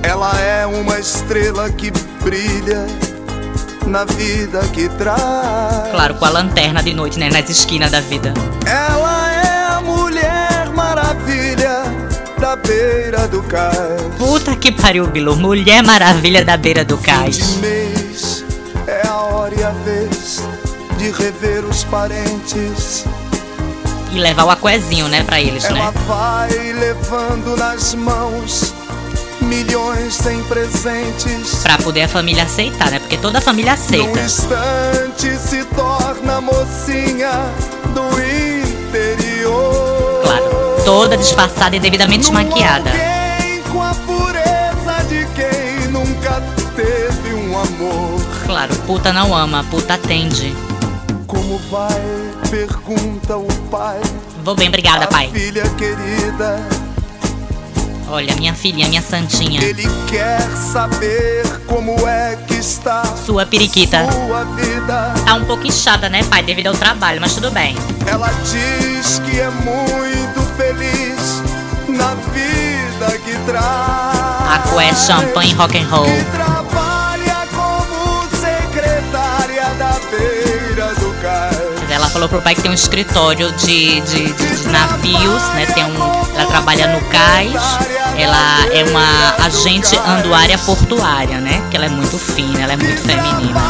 Ela 0.00 0.40
é 0.40 0.64
uma 0.64 0.96
estrela 1.00 1.72
que 1.72 1.90
brilha 2.22 2.86
na 3.86 4.04
vida 4.04 4.60
que 4.72 4.88
traz. 4.90 5.90
Claro, 5.90 6.14
com 6.14 6.24
a 6.24 6.30
lanterna 6.30 6.82
de 6.82 6.94
noite, 6.94 7.18
né? 7.18 7.30
Nas 7.30 7.48
esquinas 7.48 7.90
da 7.90 8.00
vida. 8.00 8.32
Ela 8.66 9.32
é 9.32 9.66
a 9.76 9.80
mulher 9.80 10.70
maravilha 10.74 11.82
da 12.38 12.56
beira 12.56 13.26
do 13.28 13.42
cais. 13.42 14.02
Puta 14.18 14.54
que 14.56 14.72
pariu, 14.72 15.06
Bilu. 15.06 15.36
Mulher 15.36 15.82
maravilha 15.82 16.44
da 16.44 16.56
beira 16.56 16.84
do 16.84 16.96
Fim 16.98 17.04
cais. 17.04 17.36
de 17.36 17.58
mês 17.58 18.44
é 18.86 19.06
a 19.06 19.16
hora 19.16 19.54
e 19.58 19.62
a 19.62 19.70
vez 19.70 20.42
de 20.98 21.10
rever 21.10 21.64
os 21.64 21.84
parentes. 21.84 23.04
E 24.12 24.18
levar 24.18 24.44
o 24.44 24.50
aquezinho, 24.50 25.08
né, 25.08 25.24
pra 25.24 25.40
eles, 25.40 25.64
Ela 25.64 25.90
né? 25.90 25.92
vai 26.06 26.48
levando 26.72 27.56
nas 27.56 27.94
mãos 27.94 28.72
milhões 29.44 30.24
em 30.26 30.42
presentes. 30.44 31.56
Pra 31.62 31.78
poder 31.78 32.02
a 32.02 32.08
família 32.08 32.42
aceitar, 32.44 32.90
né? 32.90 32.98
Porque 32.98 33.16
toda 33.16 33.38
a 33.38 33.40
família 33.40 33.72
aceita. 33.74 34.20
instante 34.20 35.36
se 35.38 35.64
torna 35.66 36.40
mocinha 36.40 37.30
do 37.94 38.04
interior. 39.04 40.22
Claro, 40.24 40.82
toda 40.84 41.16
disfarçada 41.16 41.76
e 41.76 41.80
devidamente 41.80 42.28
Num 42.28 42.34
maquiada. 42.34 42.90
com 43.72 43.82
a 43.82 43.94
pureza 43.94 45.04
de 45.08 45.26
quem 45.34 45.88
nunca 45.90 46.42
teve 46.76 47.34
um 47.34 47.58
amor. 47.58 48.20
Claro, 48.46 48.74
puta 48.86 49.12
não 49.12 49.34
ama, 49.34 49.64
puta 49.70 49.94
atende. 49.94 50.54
Como 51.26 51.58
vai? 51.70 52.00
Pergunta 52.50 53.36
o 53.36 53.46
pai. 53.70 54.00
Vou 54.44 54.54
bem, 54.54 54.68
obrigada, 54.68 55.06
pai. 55.06 55.30
filha 55.32 55.62
querida, 55.70 56.58
Olha, 58.08 58.34
minha 58.36 58.54
filhinha, 58.54 58.88
minha 58.88 59.02
santinha. 59.02 59.62
ele 59.62 59.84
quer 60.08 60.40
saber 60.72 61.42
como 61.66 62.06
é 62.08 62.36
que 62.46 62.54
está 62.54 63.02
Sua 63.24 63.44
periquita. 63.46 64.06
sua 64.12 64.44
vida. 64.44 65.14
Tá 65.24 65.34
um 65.34 65.44
pouco 65.44 65.66
inchada, 65.66 66.08
né, 66.08 66.22
pai? 66.24 66.42
Devido 66.42 66.68
ao 66.68 66.74
trabalho, 66.74 67.20
mas 67.20 67.34
tudo 67.34 67.50
bem. 67.50 67.74
Ela 68.06 68.30
diz 68.44 69.18
que 69.20 69.40
é 69.40 69.50
muito 69.50 70.40
feliz 70.56 71.42
na 71.88 72.14
vida 72.32 73.18
que 73.24 73.32
traz. 73.46 74.52
Aqué, 74.54 74.94
champanhe, 74.94 75.52
rock 75.54 75.78
and 75.78 75.86
roll. 75.88 76.04
Que 76.04 76.24
trabalha 76.36 77.48
como 77.54 78.28
secretária 78.36 79.64
da 79.78 79.98
beira 80.10 80.94
do 80.94 81.10
cais. 81.22 81.90
Ela 81.90 82.08
falou 82.08 82.28
pro 82.28 82.42
pai 82.42 82.54
que 82.54 82.62
tem 82.62 82.70
um 82.70 82.74
escritório 82.74 83.50
de, 83.52 84.00
de, 84.02 84.32
de- 84.32 84.56
de 84.62 84.68
navios, 84.68 85.42
né? 85.54 85.66
Tem 85.74 85.84
um, 85.84 85.96
trabalha 86.54 86.86
no 86.86 87.00
cais. 87.08 87.62
Ela 88.16 88.66
é 88.72 88.84
uma 88.84 89.44
agente 89.44 89.96
anduária 89.96 90.56
portuária, 90.58 91.38
né? 91.40 91.66
Que 91.68 91.76
ela 91.76 91.86
é 91.86 91.88
muito 91.88 92.16
fina, 92.16 92.60
ela 92.60 92.74
é 92.74 92.76
muito 92.76 93.02
feminina. 93.02 93.60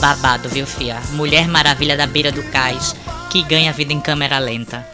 Babado, 0.00 0.48
viu, 0.48 0.64
fia? 0.64 1.00
Mulher 1.12 1.48
maravilha 1.48 1.96
da 1.96 2.06
beira 2.06 2.30
do 2.30 2.42
cais, 2.44 2.94
que 3.30 3.42
ganha 3.42 3.72
vida 3.72 3.92
em 3.92 4.00
câmera 4.00 4.38
lenta. 4.38 4.86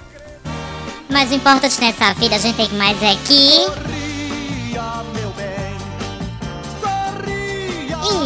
Mas 1.11 1.31
o 1.31 1.35
importante 1.35 1.79
nessa 1.79 2.15
vida, 2.15 2.37
a 2.37 2.39
gente 2.39 2.57
tem 2.57 2.69
que 2.69 2.75
mais 2.75 2.97
é 3.03 3.15
que. 3.17 3.67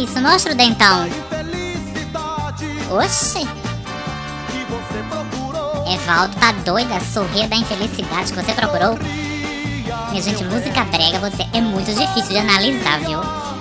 Isso, 0.01 0.21
mostra 0.21 0.53
o 0.53 0.55
dentão. 0.55 1.09
Oxi. 2.89 3.56
Evaldo 5.93 6.35
tá 6.35 6.51
doida, 6.51 6.99
sorria 6.99 7.47
da 7.47 7.55
infelicidade 7.55 8.31
que 8.31 8.41
você 8.41 8.53
procurou. 8.53 8.97
Minha 10.09 10.21
gente, 10.21 10.43
música 10.43 10.83
brega 10.85 11.19
você 11.19 11.45
é 11.53 11.61
muito 11.61 11.93
difícil 11.93 12.29
de 12.29 12.37
analisar, 12.37 12.99
viu? 12.99 13.19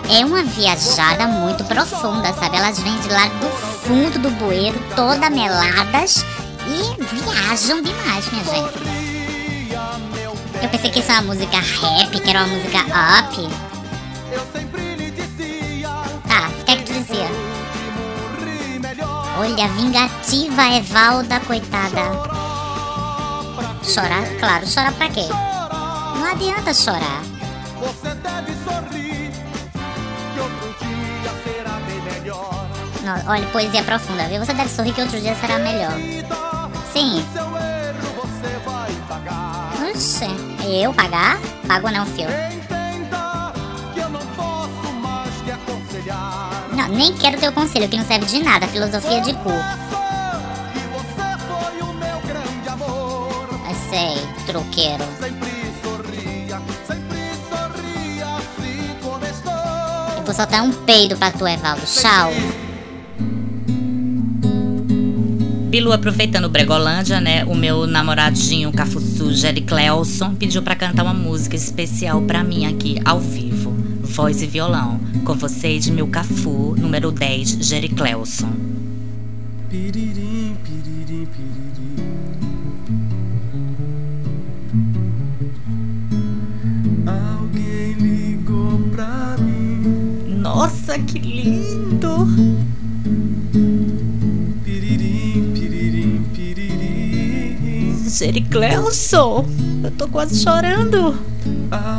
É 0.09 0.25
uma 0.25 0.43
viajada 0.43 1.27
muito 1.27 1.65
profunda, 1.65 2.33
sabe? 2.35 2.57
Elas 2.57 2.79
vêm 2.79 2.99
de 3.01 3.09
lá 3.09 3.27
do 3.27 3.49
fundo 3.87 4.19
do 4.19 4.31
bueiro, 4.31 4.79
toda 4.95 5.29
meladas 5.31 6.25
e 6.67 7.05
viajam 7.15 7.83
demais, 7.83 8.31
minha 8.31 8.45
gente. 8.45 8.97
Eu 10.63 10.69
pensei 10.69 10.91
que 10.91 11.01
isso 11.01 11.11
era 11.11 11.21
uma 11.21 11.35
música 11.35 11.59
rap, 11.59 12.21
que 12.21 12.31
era 12.31 12.45
uma 12.45 12.55
música 12.55 12.79
up. 13.19 13.49
Olha, 19.39 19.69
vingativa 19.69 20.63
Evalda, 20.77 21.39
coitada. 21.41 22.01
Chorar? 23.83 24.25
Claro, 24.41 24.67
chorar 24.67 24.93
pra 24.93 25.11
quê? 25.11 25.27
Não 25.29 26.25
adianta 26.25 26.73
chorar. 26.73 27.23
Não, 33.03 33.31
olha, 33.33 33.47
poesia 33.49 33.83
profunda, 33.83 34.27
viu? 34.27 34.45
Você 34.45 34.55
deve 34.55 34.71
sorrir 34.71 34.93
que 34.93 35.03
outro 35.03 35.21
dia 35.21 35.35
será 35.37 35.59
melhor. 35.59 35.93
Sim. 36.93 37.25
Oxe, 39.91 40.27
eu 40.65 40.95
pagar? 40.95 41.39
Pago 41.69 41.91
não, 41.91 42.07
fio. 42.07 42.27
Não 46.77 46.89
nem 46.89 47.15
quero 47.15 47.39
teu 47.39 47.51
conselho, 47.53 47.89
que 47.89 47.97
não 47.97 48.05
serve 48.05 48.27
de 48.27 48.43
nada. 48.43 48.67
Filosofia 48.69 49.23
de 49.23 49.33
cu. 49.33 49.49
Eu 53.69 53.75
sei, 53.89 54.23
truqueiro. 54.47 55.05
Eu 60.17 60.23
vou 60.23 60.35
soltar 60.35 60.63
um 60.63 60.71
peido 60.85 61.17
pra 61.17 61.31
tu, 61.31 61.49
Evaldo. 61.49 61.81
Tchau. 61.87 62.31
Bilu, 65.71 65.93
aproveitando 65.93 66.45
o 66.45 66.49
Bregolândia, 66.51 67.21
né? 67.21 67.45
O 67.45 67.55
meu 67.55 67.87
namoradinho 67.87 68.71
Cafuçu, 68.73 69.33
Jerry 69.33 69.63
Clelson, 69.63 70.35
pediu 70.35 70.63
pra 70.63 70.77
cantar 70.77 71.03
uma 71.03 71.15
música 71.15 71.57
especial 71.57 72.21
pra 72.23 72.45
mim 72.45 72.67
aqui, 72.67 73.01
ao 73.05 73.19
vivo. 73.19 73.46
Voz 74.07 74.41
e 74.41 74.47
violão. 74.47 74.99
Com 75.25 75.35
vocês, 75.35 75.89
meu 75.89 76.07
Cafu, 76.07 76.75
número 76.79 77.11
10, 77.11 77.59
Jerry 77.61 77.89
Clelson. 77.89 78.51
Piririm, 79.69 80.57
piririm, 80.65 81.27
piririm. 81.27 82.07
Alguém 87.07 87.93
ligou 87.95 88.79
pra 88.95 89.37
mim. 89.39 90.39
Nossa, 90.41 90.99
que 91.01 91.19
lindo! 91.19 92.27
Piririm, 94.65 95.53
piririm, 95.53 96.25
piririm. 96.33 98.09
Jerry 98.09 98.43
Clelson! 98.43 99.47
Eu 99.85 99.91
tô 99.91 100.09
quase 100.09 100.43
chorando. 100.43 101.15
Alguém 101.71 101.96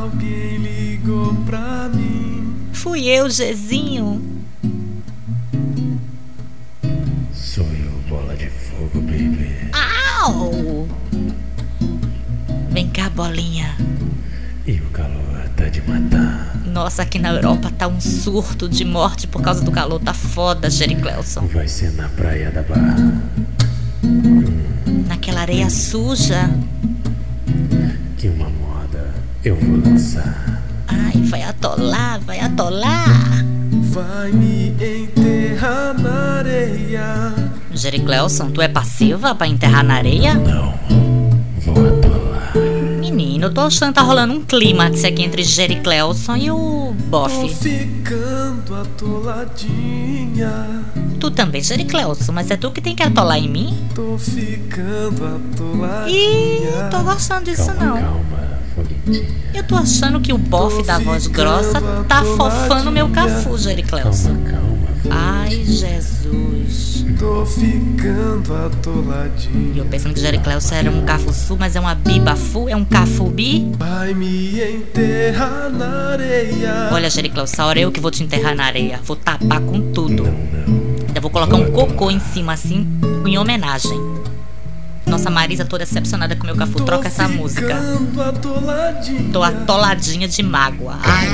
Fui 2.98 3.10
eu, 3.10 3.30
Gezinho. 3.30 4.20
Sou 7.32 7.64
eu, 7.64 7.92
bola 8.10 8.36
de 8.36 8.50
fogo, 8.50 9.02
baby. 9.02 9.70
Au! 10.24 10.88
Vem 12.72 12.90
cá, 12.90 13.08
bolinha. 13.12 13.78
E 14.66 14.72
o 14.82 14.90
calor 14.90 15.48
tá 15.56 15.66
de 15.66 15.80
matar. 15.88 16.60
Nossa, 16.66 17.04
aqui 17.04 17.20
na 17.20 17.34
Europa 17.34 17.72
tá 17.78 17.88
um 17.88 18.02
surto 18.02 18.68
de 18.68 18.84
morte 18.84 19.28
por 19.28 19.44
causa 19.44 19.64
do 19.64 19.72
calor. 19.72 20.00
Tá 20.00 20.16
foda, 20.16 20.68
Jerry 20.68 20.96
Clelson. 20.96 21.42
Vai 21.54 21.68
ser 21.68 21.92
na 21.92 22.10
praia 22.10 22.50
da 22.50 22.64
Barra. 22.64 23.14
Naquela 25.08 25.42
areia 25.42 25.70
suja. 25.70 26.50
Que 28.18 28.28
uma 28.28 28.50
moda 28.50 29.14
eu 29.44 29.56
vou 29.56 29.78
lançar. 29.86 30.47
Ai, 31.18 31.24
vai 31.24 31.42
atolar, 31.44 32.20
vai 32.22 32.40
atolar. 32.40 33.44
Vai 33.92 34.32
me 34.32 34.70
enterrar 34.70 35.94
na 36.00 36.38
areia. 36.38 37.34
Jerry 37.74 38.00
Clelson, 38.02 38.52
tu 38.52 38.62
é 38.62 38.68
passiva 38.68 39.34
pra 39.34 39.48
enterrar 39.48 39.84
na 39.84 39.96
areia? 39.96 40.36
Não, 40.36 40.74
vou 41.62 41.88
atolar. 41.88 42.54
Menino, 43.00 43.46
eu 43.48 43.54
tô 43.54 43.62
achando 43.62 43.90
que 43.90 43.96
tá 43.96 44.02
rolando 44.02 44.34
um 44.36 44.42
clímax 44.44 45.04
aqui 45.04 45.24
entre 45.24 45.44
Jerry 45.44 45.80
Clelson 45.82 46.36
e 46.36 46.52
o 46.52 46.58
Tô 46.58 47.04
Boff. 47.10 47.50
ficando 47.56 48.76
atoladinha. 48.76 50.52
Tu 51.20 51.32
também, 51.32 51.62
Jerry 51.64 51.86
Clelson, 51.86 52.32
mas 52.32 52.52
é 52.52 52.58
tu 52.58 52.70
que 52.72 52.80
tem 52.82 52.96
que 52.96 53.02
atolar 53.02 53.40
em 53.40 53.50
mim? 53.50 53.88
Tô 53.96 54.18
ficando 54.20 55.26
atoladinha. 55.26 56.16
Ih, 56.16 56.90
tô 56.92 57.00
gostando 57.04 57.46
disso 57.46 57.66
Calma, 57.74 57.86
não. 57.86 57.96
calma. 57.98 58.47
Eu 59.54 59.64
tô 59.64 59.76
achando 59.76 60.20
que 60.20 60.32
o 60.34 60.38
bofe 60.38 60.84
da 60.84 61.00
voz 61.00 61.28
grossa 61.28 61.82
tá 62.08 62.24
fofando 62.24 62.92
meu 62.92 63.10
cafu, 63.10 63.58
Jerry 63.58 63.84
Clelson. 63.84 64.36
Calma, 64.44 64.88
calma. 65.04 65.18
Ai, 65.44 65.64
Jesus. 65.66 67.06
Tô 67.18 67.44
ficando 67.46 68.54
E 68.54 68.66
atoladinha. 68.68 69.78
eu 69.78 69.86
pensando 69.86 70.14
que 70.14 70.20
Jerry 70.20 70.38
Clelson 70.38 70.76
era 70.76 70.92
um 70.92 71.04
cafuçu, 71.04 71.58
mas 71.58 71.76
é 71.76 71.80
uma 71.80 71.96
bibafu, 71.96 72.70
é 72.70 72.76
um 72.76 72.86
cafubi. 72.86 73.72
Vai 73.80 74.14
me 74.14 74.62
enterrar 74.62 75.70
na 75.72 76.12
areia. 76.12 76.90
Olha, 76.92 77.10
Jerry 77.10 77.30
Clelson, 77.30 77.62
a 77.64 77.66
hora 77.66 77.80
eu 77.80 77.92
que 77.92 78.00
vou 78.00 78.12
te 78.12 78.22
enterrar 78.24 78.56
na 78.56 78.66
areia. 78.66 79.00
Vou 79.04 79.16
tapar 79.16 79.62
com 79.62 79.92
tudo. 79.92 80.24
Não, 80.24 80.32
não. 80.32 80.88
Ainda 81.08 81.20
vou 81.22 81.32
colocar 81.32 81.56
um 81.56 81.72
cocô 81.72 82.12
em 82.12 82.20
cima, 82.20 82.54
assim, 82.54 82.88
em 83.26 83.38
homenagem. 83.38 83.98
Nossa, 85.08 85.30
Marisa 85.30 85.64
toda 85.64 85.86
decepcionada 85.86 86.36
com 86.36 86.46
meu 86.46 86.56
cafu. 86.56 86.84
Troca 86.84 87.08
essa 87.08 87.28
música. 87.28 87.80
Atoladinha. 88.28 89.32
Tô 89.32 89.42
atoladinha 89.42 90.28
de 90.28 90.44
mágoa. 90.44 90.98
Ai, 91.02 91.28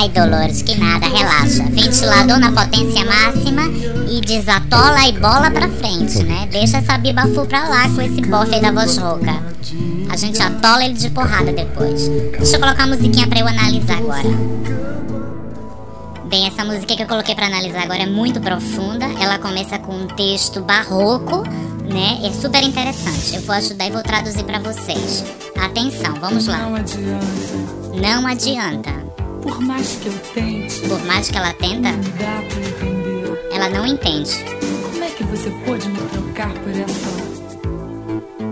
Ai, 0.00 0.08
Dolores, 0.08 0.62
que 0.62 0.74
nada, 0.76 1.06
relaxa. 1.06 1.62
Ventilador 1.64 2.38
na 2.38 2.52
potência 2.52 3.04
máxima 3.04 3.62
e 4.10 4.20
desatola 4.22 5.06
e 5.06 5.12
bola 5.12 5.50
pra 5.50 5.68
frente, 5.68 6.22
né? 6.22 6.48
Deixa 6.50 6.78
essa 6.78 6.96
bibafu 6.96 7.44
pra 7.46 7.68
lá 7.68 7.88
com 7.90 8.00
esse 8.00 8.22
bofe 8.22 8.54
aí 8.54 8.62
da 8.62 8.72
voz 8.72 8.96
rouca. 8.96 9.34
A 10.08 10.16
gente 10.16 10.40
atola 10.42 10.84
ele 10.84 10.94
de 10.94 11.10
porrada 11.10 11.52
depois. 11.52 12.08
Deixa 12.08 12.56
eu 12.56 12.60
colocar 12.60 12.86
uma 12.86 12.96
musiquinha 12.96 13.26
pra 13.26 13.40
eu 13.40 13.46
analisar 13.46 13.98
agora. 13.98 14.28
Bem, 16.30 16.46
essa 16.46 16.64
música 16.64 16.94
que 16.96 17.02
eu 17.02 17.06
coloquei 17.06 17.34
pra 17.34 17.46
analisar 17.46 17.82
agora 17.82 18.04
é 18.04 18.06
muito 18.06 18.40
profunda. 18.40 19.04
Ela 19.20 19.38
começa 19.38 19.78
com 19.78 19.92
um 19.92 20.06
texto 20.06 20.60
barroco, 20.60 21.42
né? 21.92 22.20
É 22.24 22.32
super 22.32 22.62
interessante. 22.62 23.34
Eu 23.36 23.42
vou 23.42 23.54
ajudar 23.54 23.86
e 23.86 23.90
vou 23.90 24.02
traduzir 24.02 24.44
pra 24.44 24.58
vocês. 24.58 25.24
Atenção, 25.60 26.14
vamos 26.20 26.46
lá. 26.46 26.58
Não 26.58 26.74
adianta. 26.76 27.26
Não 27.94 28.26
adianta. 28.26 28.90
Por 29.42 29.60
mais 29.60 29.96
que 29.96 30.06
eu 30.08 30.12
tente, 30.34 30.80
Por 30.80 31.02
mais 31.06 31.30
que 31.30 31.36
ela 31.36 31.52
tenta, 31.54 31.90
não 31.92 32.00
dá 32.00 32.42
pra 32.48 32.60
entender. 32.60 33.48
ela 33.52 33.68
não 33.70 33.86
entende. 33.86 34.32
Como 34.90 35.02
é 35.04 35.08
que 35.08 35.24
você 35.24 35.50
pôde 35.64 35.88
me 35.88 35.98
trocar 36.08 36.52
por 36.52 36.70
essa. 36.70 37.10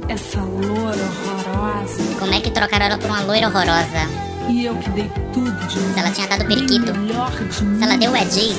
essa 0.09 0.41
loura 0.41 0.97
horrorosa? 0.97 2.03
Como 2.19 2.33
é 2.35 2.41
que 2.41 2.51
trocaram 2.51 2.87
ela 2.87 2.99
por 2.99 3.11
uma 3.11 3.23
loira 3.23 3.49
horrorosa? 3.49 4.09
E 4.49 4.65
eu 4.65 4.75
que 4.77 4.89
dei 4.91 5.11
tudo 5.33 5.51
de 5.67 5.79
mim. 5.79 5.93
Se 5.93 6.01
ela 6.01 6.11
tinha 6.11 6.27
dado 6.27 6.47
periquito. 6.47 6.93
De 6.93 7.55
Se 7.55 7.85
ela 7.85 7.97
deu 7.99 8.11
pra 8.11 8.23
Edi. 8.23 8.55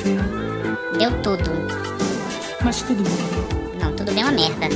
Deu 0.99 1.11
tudo. 1.23 1.49
Mas 2.63 2.81
tudo 2.83 3.03
bem. 3.03 3.58
Tudo 3.99 4.13
bem 4.13 4.23
uma 4.23 4.31
merda. 4.31 4.67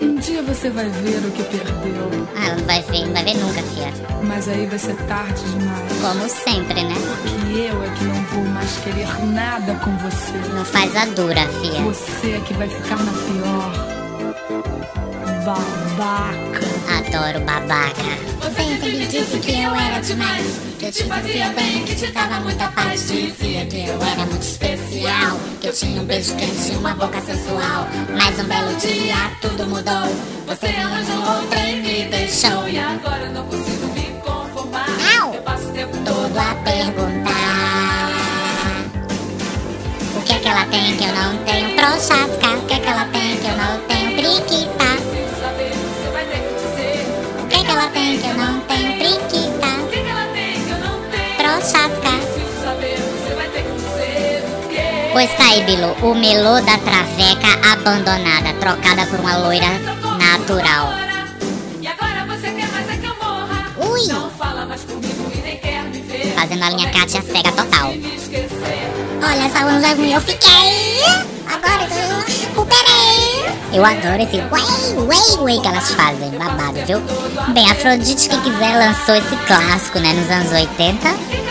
Um 0.00 0.14
dia 0.14 0.42
você 0.42 0.70
vai 0.70 0.88
ver 0.88 1.18
o 1.18 1.30
que 1.32 1.42
perdeu. 1.42 2.08
Ah, 2.34 2.46
ela 2.46 2.56
não 2.56 2.64
vai 2.64 2.80
ver, 2.80 3.04
não 3.04 3.12
vai 3.12 3.22
ver 3.22 3.34
nunca, 3.36 3.62
fia. 3.62 3.92
Mas 4.22 4.48
aí 4.48 4.64
vai 4.64 4.78
ser 4.78 4.96
tarde 5.06 5.42
demais. 5.44 5.92
Como 6.00 6.26
sempre, 6.30 6.84
né? 6.84 6.94
Porque 6.94 7.60
eu 7.60 7.84
é 7.84 7.88
que 7.90 8.04
não 8.04 8.22
vou 8.24 8.44
mais 8.46 8.78
querer 8.78 9.26
nada 9.26 9.74
com 9.74 9.94
você. 9.98 10.54
Não 10.54 10.64
faz 10.64 10.96
a 10.96 11.04
dura, 11.04 11.46
fia. 11.60 11.82
Você 11.82 12.30
é 12.30 12.40
que 12.40 12.54
vai 12.54 12.66
ficar 12.66 12.96
na 12.96 13.12
pior. 13.12 13.93
Babaca. 15.44 16.34
Adoro 16.98 17.40
babaca. 17.46 17.94
Você 18.42 18.78
sempre 18.78 19.06
disse 19.06 19.38
que 19.38 19.62
eu 19.62 19.74
era 19.74 20.00
demais. 20.00 20.60
Que 20.78 20.86
eu 20.86 20.92
te 20.92 21.04
fazia 21.04 21.48
bem, 21.50 21.82
que 21.84 21.94
te 21.94 22.08
dava 22.12 22.40
muita 22.40 22.68
paz. 22.68 23.08
Dizia 23.08 23.64
que 23.64 23.86
eu 23.86 23.94
era 24.02 24.26
muito 24.26 24.42
especial. 24.42 25.40
Que 25.62 25.68
eu 25.68 25.72
tinha 25.72 26.02
um 26.02 26.04
beijo 26.04 26.34
quente 26.36 26.72
e 26.72 26.76
uma 26.76 26.92
boca 26.94 27.20
sensual. 27.22 27.88
Mas 28.18 28.38
um 28.38 28.44
belo 28.44 28.74
dia 28.76 29.30
tudo 29.40 29.66
mudou. 29.66 30.14
Você 30.46 30.66
arranjou 30.66 31.40
outra 31.40 31.60
e 31.60 31.80
me 31.80 32.04
deixou. 32.10 32.68
E 32.68 32.78
agora 32.78 33.24
eu 33.24 33.32
não 33.32 33.46
consigo 33.46 33.86
me 33.94 34.20
conformar. 34.20 34.86
Au! 35.20 35.34
Eu 35.34 35.42
passo 35.42 35.68
o 35.68 35.72
tempo 35.72 35.96
Todo 36.04 36.38
a 36.38 36.54
perguntar. 36.64 38.10
O 40.16 40.20
que 40.22 40.32
é 40.34 40.38
que 40.38 40.48
ela 40.48 40.66
tem 40.66 40.96
que 40.98 41.04
eu 41.04 41.14
não 41.14 41.36
tenho? 41.44 41.76
Prochasca. 41.76 42.58
O 42.58 42.66
que 42.66 42.74
é 42.74 42.78
que 42.78 42.88
ela 42.88 43.06
tem 43.06 43.36
que 43.38 43.46
eu 43.46 43.56
não 43.56 43.78
tenho? 43.80 43.93
Pois 55.14 55.30
tá 55.36 55.44
aí, 55.44 55.62
Bilu. 55.62 55.94
O 56.02 56.12
melô 56.12 56.60
da 56.60 56.76
traveca 56.76 57.46
abandonada, 57.72 58.52
trocada 58.58 59.06
por 59.06 59.20
uma 59.20 59.36
loira 59.36 59.68
natural. 60.18 60.92
É. 60.92 61.14
Ui. 63.86 64.00
Fazendo 66.34 66.64
a 66.64 66.70
linha 66.70 66.90
Kátia 66.90 67.22
cega 67.22 67.52
total. 67.52 67.90
Olha, 69.22 69.46
essa 69.46 69.64
onde 69.64 70.10
eu 70.10 70.20
fiquei. 70.20 71.04
Agora 71.46 71.84
eu 71.84 72.24
recuperei. 72.26 73.54
Eu 73.72 73.84
adoro 73.84 74.20
esse 74.20 74.40
way, 74.50 75.06
way, 75.06 75.44
way 75.44 75.60
que 75.60 75.68
elas 75.68 75.92
fazem, 75.92 76.32
babado, 76.32 76.84
viu? 76.86 77.00
Bem, 77.52 77.70
Afrodite, 77.70 78.28
que 78.28 78.40
quiser, 78.40 78.76
lançou 78.76 79.14
esse 79.14 79.36
clássico, 79.46 80.00
né, 80.00 80.12
nos 80.12 80.28
anos 80.28 80.50
80. 80.50 81.43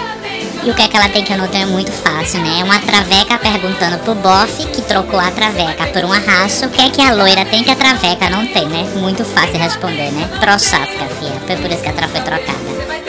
E 0.65 0.69
o 0.69 0.73
que 0.73 0.81
é 0.81 0.87
que 0.87 0.95
ela 0.95 1.09
tem 1.09 1.25
que 1.25 1.33
eu 1.33 1.37
não 1.37 1.47
tenho 1.49 1.67
é 1.67 1.71
muito 1.71 1.91
fácil, 1.91 2.39
né? 2.39 2.61
É 2.61 2.63
uma 2.63 2.79
traveca 2.79 3.37
perguntando 3.37 3.97
pro 3.99 4.15
bofe 4.15 4.65
que 4.67 4.81
trocou 4.81 5.19
a 5.19 5.29
traveca 5.29 5.87
por 5.87 6.05
uma 6.05 6.17
racha. 6.17 6.67
O 6.67 6.69
que 6.69 6.81
é 6.81 6.89
que 6.89 7.01
a 7.01 7.13
loira 7.13 7.43
tem 7.43 7.65
que 7.65 7.71
a 7.71 7.75
traveca 7.75 8.29
não 8.29 8.47
tem, 8.47 8.65
né? 8.67 8.89
Muito 8.95 9.25
fácil 9.25 9.59
responder, 9.59 10.09
né? 10.11 10.25
Prochasca, 10.39 11.05
fia. 11.19 11.33
Foi 11.45 11.57
por 11.57 11.69
isso 11.69 11.83
que 11.83 11.89
a 11.89 11.91
tra 11.91 12.07
foi 12.07 12.21
trocada. 12.21 12.59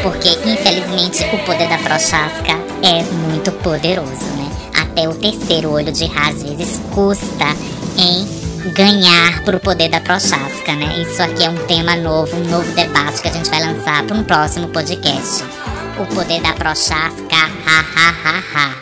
Porque, 0.03 0.31
infelizmente, 0.45 1.25
o 1.33 1.39
poder 1.45 1.69
da 1.69 1.79
prochasca 1.79 2.59
é 2.83 3.05
muito 3.29 3.53
poderoso, 3.53 4.25
né? 4.37 4.51
Até 4.77 5.09
o 5.09 5.15
terceiro 5.15 5.71
olho 5.71 5.93
de 5.93 6.07
Ra, 6.07 6.31
às 6.31 6.43
vezes, 6.43 6.81
custa 6.91 7.47
em 7.97 8.73
ganhar 8.73 9.45
pro 9.45 9.61
poder 9.61 9.91
da 9.91 10.01
prochasca, 10.01 10.73
né? 10.75 11.03
Isso 11.03 11.23
aqui 11.23 11.45
é 11.45 11.51
um 11.51 11.67
tema 11.67 11.95
novo, 11.95 12.37
um 12.37 12.51
novo 12.51 12.73
debate 12.73 13.23
que 13.23 13.29
a 13.29 13.33
gente 13.33 13.49
vai 13.49 13.61
lançar 13.61 14.03
para 14.03 14.17
um 14.17 14.25
próximo 14.25 14.67
podcast 14.69 15.45
o 15.99 16.07
poder 16.07 16.41
da 16.41 16.53
prochasca, 16.53 17.37
ha 17.67 17.85
ha 17.95 18.15
ha 18.25 18.43
ha. 18.55 18.75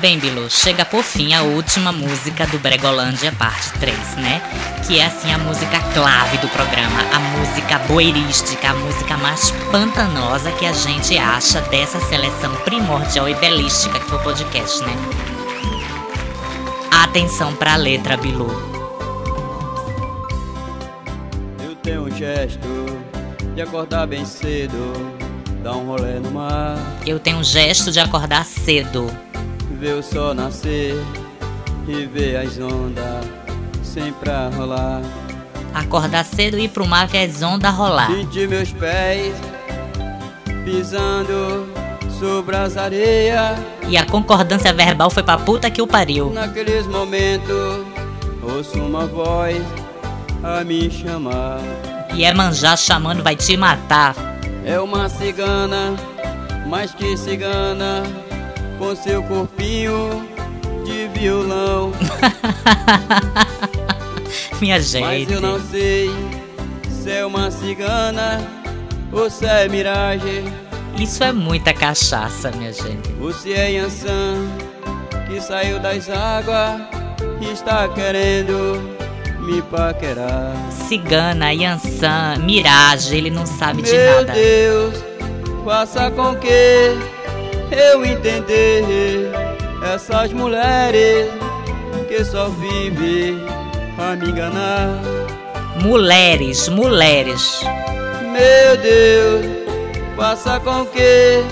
Bem, 0.00 0.18
Bilu, 0.18 0.50
chega 0.50 0.84
por 0.84 1.04
fim 1.04 1.34
a 1.34 1.42
última 1.42 1.92
música 1.92 2.46
do 2.48 2.58
Bregolândia, 2.58 3.30
parte 3.32 3.70
3, 3.78 4.16
né? 4.16 4.42
Que 4.86 4.98
é 4.98 5.06
assim 5.06 5.32
a 5.32 5.38
música 5.38 5.78
clave 5.92 6.38
do 6.38 6.48
programa, 6.48 7.00
a 7.12 7.20
música 7.20 7.78
boerística, 7.86 8.70
a 8.70 8.74
música 8.74 9.16
mais 9.18 9.52
pantanosa 9.70 10.50
que 10.52 10.66
a 10.66 10.72
gente 10.72 11.16
acha 11.16 11.60
dessa 11.62 12.00
seleção 12.00 12.52
primordial 12.64 13.28
e 13.28 13.34
belística 13.36 14.00
que 14.00 14.06
foi 14.06 14.18
o 14.18 14.22
podcast, 14.22 14.82
né? 14.82 14.96
Atenção 16.90 17.54
pra 17.54 17.76
letra, 17.76 18.16
Bilu. 18.16 18.50
Eu 21.62 21.76
tenho 21.76 22.02
um 22.06 22.10
gesto 22.10 22.68
de 23.54 23.62
acordar 23.62 24.08
bem 24.08 24.24
cedo 24.24 25.23
Dá 25.64 25.72
um 25.72 25.86
rolê 25.86 26.20
no 26.20 26.30
mar. 26.30 26.76
Eu 27.06 27.18
tenho 27.18 27.38
um 27.38 27.42
gesto 27.42 27.90
de 27.90 27.98
acordar 27.98 28.44
cedo. 28.44 29.10
Ver 29.80 29.94
o 29.94 30.02
sol 30.02 30.34
nascer 30.34 30.94
e 31.88 32.04
ver 32.04 32.36
as 32.36 32.58
ondas 32.58 33.24
sempre 33.82 34.30
a 34.30 34.50
rolar. 34.54 35.00
Acordar 35.72 36.22
cedo 36.22 36.58
e 36.58 36.64
ir 36.64 36.68
pro 36.68 36.86
mar 36.86 37.08
ver 37.08 37.30
as 37.30 37.40
ondas 37.40 37.72
rolar. 37.72 38.10
Sentir 38.10 38.46
meus 38.46 38.72
pés 38.72 39.34
pisando 40.66 41.66
sobre 42.18 42.56
as 42.56 42.76
areias. 42.76 43.58
E 43.88 43.96
a 43.96 44.04
concordância 44.04 44.70
verbal 44.70 45.08
foi 45.08 45.22
pra 45.22 45.38
puta 45.38 45.70
que 45.70 45.80
o 45.80 45.86
pariu. 45.86 46.30
Naqueles 46.30 46.86
momentos, 46.86 47.86
ouço 48.42 48.78
uma 48.82 49.06
voz 49.06 49.62
a 50.42 50.62
me 50.62 50.90
chamar. 50.90 51.58
E 52.14 52.22
é 52.22 52.34
manjar 52.34 52.76
chamando, 52.76 53.22
vai 53.22 53.34
te 53.34 53.56
matar. 53.56 54.33
É 54.64 54.80
uma 54.80 55.08
cigana, 55.08 55.94
mais 56.66 56.94
que 56.94 57.16
cigana, 57.16 58.02
com 58.78 58.96
seu 58.96 59.22
corpinho 59.22 60.26
de 60.84 61.08
violão. 61.18 61.92
Minha 64.60 64.80
gente. 64.80 65.04
Mas 65.04 65.30
eu 65.30 65.40
não 65.40 65.60
sei 65.60 66.10
se 66.88 67.10
é 67.10 67.26
uma 67.26 67.50
cigana 67.50 68.40
ou 69.12 69.28
se 69.28 69.44
é 69.44 69.68
miragem. 69.68 70.44
Isso 70.98 71.22
é 71.24 71.32
muita 71.32 71.74
cachaça, 71.74 72.52
minha 72.52 72.72
gente. 72.72 73.12
Se 73.42 73.52
é 73.52 73.72
Yansan 73.72 74.46
que 75.26 75.40
saiu 75.40 75.80
das 75.80 76.08
águas 76.08 76.80
e 77.40 77.52
está 77.52 77.88
querendo 77.88 78.80
me 79.44 79.62
paquerar. 79.62 80.54
Cigana, 80.70 81.52
Yansan, 81.52 82.38
Mirage, 82.44 83.16
ele 83.16 83.30
não 83.30 83.46
sabe 83.46 83.82
Meu 83.82 83.90
de 83.90 83.98
nada. 83.98 84.32
Meu 84.32 84.34
Deus, 84.34 85.04
faça 85.64 86.10
com 86.10 86.34
que 86.36 86.96
eu 87.70 88.04
entender 88.04 89.30
essas 89.92 90.32
mulheres 90.32 91.28
que 92.08 92.24
só 92.24 92.48
vivem 92.48 93.40
a 93.98 94.16
me 94.16 94.30
enganar. 94.30 95.00
Mulheres, 95.82 96.68
mulheres. 96.68 97.60
Meu 98.32 98.76
Deus, 98.76 99.46
faça 100.16 100.58
com 100.60 100.86
que 100.86 101.44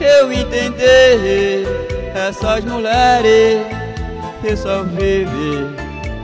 eu 0.00 0.32
entender 0.32 1.66
essas 2.14 2.64
mulheres 2.64 3.66
que 4.42 4.56
só 4.56 4.82
vivem 4.82 5.74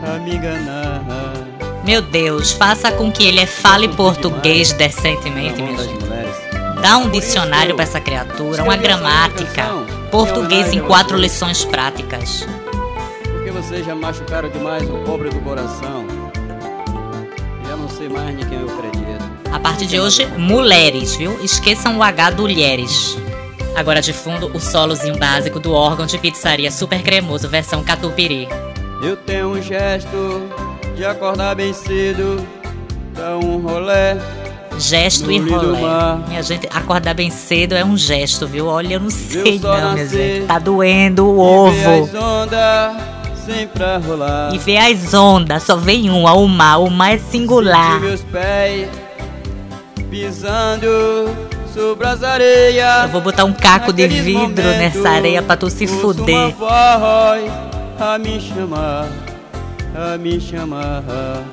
a 0.06 0.18
me 0.18 0.36
enganar. 0.36 0.81
Meu 1.84 2.00
Deus, 2.00 2.52
faça 2.52 2.92
com 2.92 3.10
que 3.10 3.24
ele 3.24 3.44
fale 3.44 3.88
português 3.88 4.72
decentemente, 4.72 5.60
minha 5.60 5.76
gente. 5.78 6.02
Dá 6.80 6.96
um 6.98 7.10
dicionário 7.10 7.74
para 7.74 7.84
essa 7.84 8.00
criatura, 8.00 8.62
uma 8.62 8.76
gramática. 8.76 9.68
Português 10.10 10.72
em 10.72 10.80
quatro 10.80 11.16
lições 11.16 11.64
práticas. 11.64 12.46
Porque 13.22 13.50
vocês 13.50 13.86
já 13.86 13.94
machucaram 13.94 14.48
demais 14.50 14.88
o 14.90 14.98
pobre 14.98 15.30
do 15.30 15.40
coração. 15.40 16.06
Já 17.66 17.76
não 17.76 17.88
sei 17.88 18.08
mais 18.08 18.36
de 18.36 18.44
quem 18.46 18.60
eu 18.60 18.68
acredito. 18.68 19.02
A 19.52 19.58
partir 19.58 19.86
de 19.86 20.00
hoje, 20.00 20.26
mulheres, 20.36 21.16
viu? 21.16 21.38
Esqueçam 21.42 21.98
o 21.98 22.02
H 22.02 22.30
do 22.30 22.42
mulheres. 22.42 23.16
Agora 23.74 24.02
de 24.02 24.12
fundo, 24.12 24.50
o 24.54 24.60
solozinho 24.60 25.16
básico 25.18 25.58
do 25.58 25.72
órgão 25.72 26.04
de 26.04 26.18
pizzaria 26.18 26.70
super 26.70 27.02
cremoso, 27.02 27.48
versão 27.48 27.82
catupiry. 27.82 28.48
Eu 29.02 29.16
tenho 29.16 29.48
um 29.48 29.62
gesto 29.62 30.48
de 30.94 31.04
acordar 31.04 31.54
bem 31.54 31.72
cedo, 31.72 32.44
dar 33.14 33.36
um 33.36 33.58
rolé. 33.58 34.16
Gesto 34.78 35.30
e 35.30 35.38
rolé. 35.38 36.18
Minha 36.28 36.42
gente, 36.42 36.66
acordar 36.72 37.14
bem 37.14 37.30
cedo 37.30 37.74
é 37.74 37.84
um 37.84 37.96
gesto, 37.96 38.46
viu? 38.46 38.66
Olha, 38.66 38.94
eu 38.94 39.00
não 39.00 39.10
sei 39.10 39.58
não, 39.58 39.92
minha 39.92 40.06
gente. 40.06 40.46
Tá 40.46 40.58
doendo 40.58 41.26
o 41.26 41.38
ovo. 41.38 42.08
E 44.52 44.58
ver 44.58 44.78
as 44.78 45.12
ondas, 45.12 45.62
só 45.64 45.76
vem 45.76 46.10
uma, 46.10 46.34
o 46.34 46.48
mar 46.48 47.14
é 47.14 47.18
singular. 47.18 48.00
meus 48.00 48.22
pés 48.22 48.88
pisando 50.12 50.86
sobre 51.72 52.06
as 52.06 52.22
areias. 52.22 53.04
Eu 53.04 53.08
vou 53.08 53.22
botar 53.22 53.44
um 53.44 53.52
caco 53.52 53.92
de 53.92 54.06
vidro 54.06 54.62
nessa 54.62 55.08
areia 55.08 55.42
pra 55.42 55.56
tu 55.56 55.70
se 55.70 55.86
fuder 55.86 56.54
a 57.98 58.18
me 58.18 58.40
chamar, 58.40 59.08
a 59.94 60.16
me 60.16 60.40
chamar. 60.40 61.02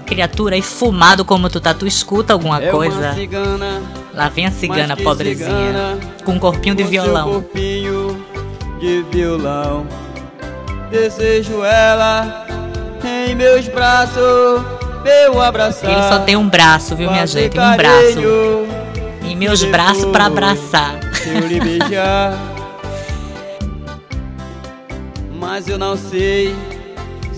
Criatura, 0.06 0.58
e 0.58 0.62
fumado 0.62 1.26
como 1.26 1.50
tu 1.50 1.60
tá, 1.60 1.74
tu 1.74 1.86
escuta 1.86 2.34
alguma 2.34 2.62
é 2.62 2.70
coisa? 2.70 3.14
Cigana, 3.14 3.82
Lá 4.14 4.30
vem 4.30 4.46
a 4.46 4.52
cigana, 4.52 4.98
pobrezinha, 4.98 5.50
cigana, 5.50 6.00
com 6.24 6.34
um 6.34 6.40
corpinho 6.40 6.76
de 6.76 6.84
violão. 6.84 7.34
corpinho 7.34 8.26
de 8.80 9.04
violão. 9.12 9.86
Desejo 10.90 11.64
ela 11.64 12.48
em 13.04 13.36
meus 13.36 13.68
braços, 13.68 14.62
eu 15.24 15.42
abraçar. 15.42 15.92
Ele 15.92 16.04
só 16.04 16.20
tem 16.20 16.36
um 16.36 16.50
braço, 16.50 16.96
viu, 16.96 17.12
minha 17.12 17.28
gente? 17.28 17.58
Um 17.58 17.78
braço. 17.78 18.20
Em 19.24 19.36
meus 19.36 19.64
braços 19.64 20.06
para 20.06 20.26
abraçar. 20.26 21.00
Eu 21.26 21.48
lhe 21.48 21.60
beijar. 21.60 22.34
mas 25.40 25.68
eu 25.68 25.78
não 25.78 25.98
sei 25.98 26.56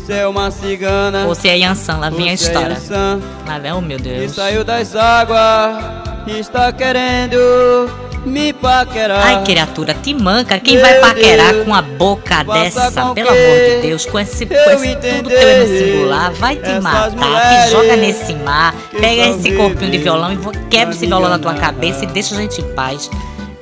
se 0.05 0.13
é 0.13 0.27
uma 0.27 0.51
cigana 0.51 1.33
se 1.35 1.47
é 1.49 1.57
Yansan, 1.57 1.97
lá 1.97 2.09
vem 2.09 2.29
a 2.29 2.31
é 2.31 2.33
história. 2.33 2.77
É 2.89 3.49
lá 3.49 3.59
vem, 3.59 3.71
oh 3.71 3.81
meu 3.81 3.99
Deus. 3.99 4.21
Que 4.21 4.29
saiu 4.29 4.63
das 4.63 4.95
águas 4.95 5.83
e 6.27 6.39
está 6.39 6.71
querendo 6.71 7.89
me 8.25 8.53
paquerar. 8.53 9.25
Ai, 9.25 9.43
criatura, 9.43 9.93
te 9.93 10.13
manca. 10.13 10.59
Quem 10.59 10.75
meu 10.75 10.83
vai 10.83 10.99
paquerar 10.99 11.53
Deus, 11.53 11.65
com 11.65 11.73
a 11.73 11.81
boca 11.81 12.43
dessa? 12.43 12.91
Pelo 13.13 13.29
amor 13.29 13.57
de 13.75 13.81
Deus, 13.81 14.05
com 14.05 14.19
esse, 14.19 14.45
com 14.45 14.53
esse 14.53 14.95
tudo 14.95 15.29
teu 15.29 15.59
no 15.59 15.77
singular, 15.77 16.31
vai 16.33 16.55
te 16.55 16.79
matar. 16.79 17.65
Te 17.65 17.71
joga 17.71 17.95
nesse 17.95 18.33
mar, 18.35 18.75
pega 18.91 19.29
esse 19.29 19.51
corpinho 19.53 19.91
de 19.91 19.97
violão 19.97 20.33
e 20.33 20.37
quebra 20.69 20.93
esse 20.93 21.05
violão 21.05 21.29
na 21.29 21.39
tua 21.39 21.53
cabeça 21.53 22.03
e 22.03 22.07
deixa 22.07 22.35
a 22.35 22.37
gente 22.37 22.61
em 22.61 22.73
paz. 22.73 23.09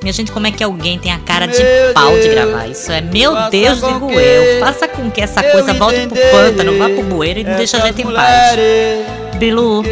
Minha 0.09 0.15
gente, 0.15 0.31
como 0.31 0.47
é 0.47 0.51
que 0.51 0.63
alguém 0.63 0.97
tem 0.97 1.11
a 1.11 1.19
cara 1.19 1.45
de 1.45 1.63
meu 1.63 1.93
pau 1.93 2.09
Deus, 2.13 2.23
de 2.23 2.29
gravar 2.29 2.65
isso? 2.65 2.91
É 2.91 2.99
meu 2.99 3.31
Deus, 3.51 3.79
digo 3.79 4.09
eu. 4.09 4.59
Faça 4.59 4.87
com 4.87 5.11
que 5.11 5.21
essa 5.21 5.43
coisa 5.43 5.71
volte 5.71 6.07
pro 6.07 6.17
pântano, 6.31 6.79
vá 6.79 6.89
pro 6.89 7.03
bueiro 7.03 7.41
e 7.41 7.43
não 7.43 7.55
deixa 7.55 7.77
a 7.77 7.81
gente 7.85 8.01
em 8.01 8.11
paz. 8.11 8.57
Bilu, 9.37 9.83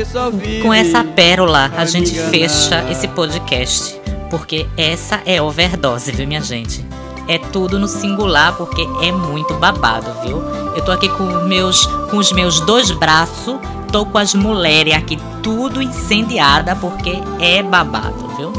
com 0.64 0.74
essa 0.74 1.04
pérola 1.04 1.72
a 1.78 1.86
gente 1.86 2.16
fecha 2.16 2.84
esse 2.90 3.08
podcast. 3.10 3.96
Porque 4.32 4.66
essa 4.76 5.22
é 5.24 5.40
overdose, 5.40 6.12
viu, 6.12 6.28
minha 6.28 6.42
gente? 6.42 6.84
É 7.28 7.38
tudo 7.38 7.78
no 7.78 7.88
singular 7.88 8.58
porque 8.58 8.88
é 9.04 9.12
muito 9.12 9.54
babado, 9.54 10.12
viu? 10.24 10.42
Eu 10.76 10.84
tô 10.84 10.92
aqui 10.92 11.10
com 11.10 11.26
meus, 11.44 11.86
com 12.10 12.18
os 12.18 12.32
meus 12.32 12.60
dois 12.62 12.90
braços, 12.90 13.60
tô 13.92 14.04
com 14.04 14.18
as 14.18 14.34
mulheres 14.34 14.96
aqui 14.96 15.20
tudo 15.44 15.80
incendiada 15.80 16.76
porque 16.76 17.20
é 17.40 17.62
babado, 17.62 18.28
viu? 18.36 18.52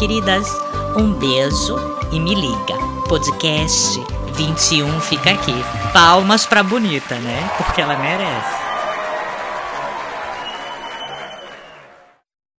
Queridas, 0.00 0.65
um 0.96 1.12
beijo 1.12 1.76
e 2.10 2.18
me 2.18 2.34
liga. 2.34 2.74
Podcast 3.08 4.02
21 4.32 5.00
fica 5.00 5.30
aqui. 5.30 5.54
Palmas 5.92 6.46
pra 6.46 6.62
bonita, 6.62 7.16
né? 7.16 7.50
Porque 7.58 7.80
ela 7.80 7.96
merece. 7.96 8.65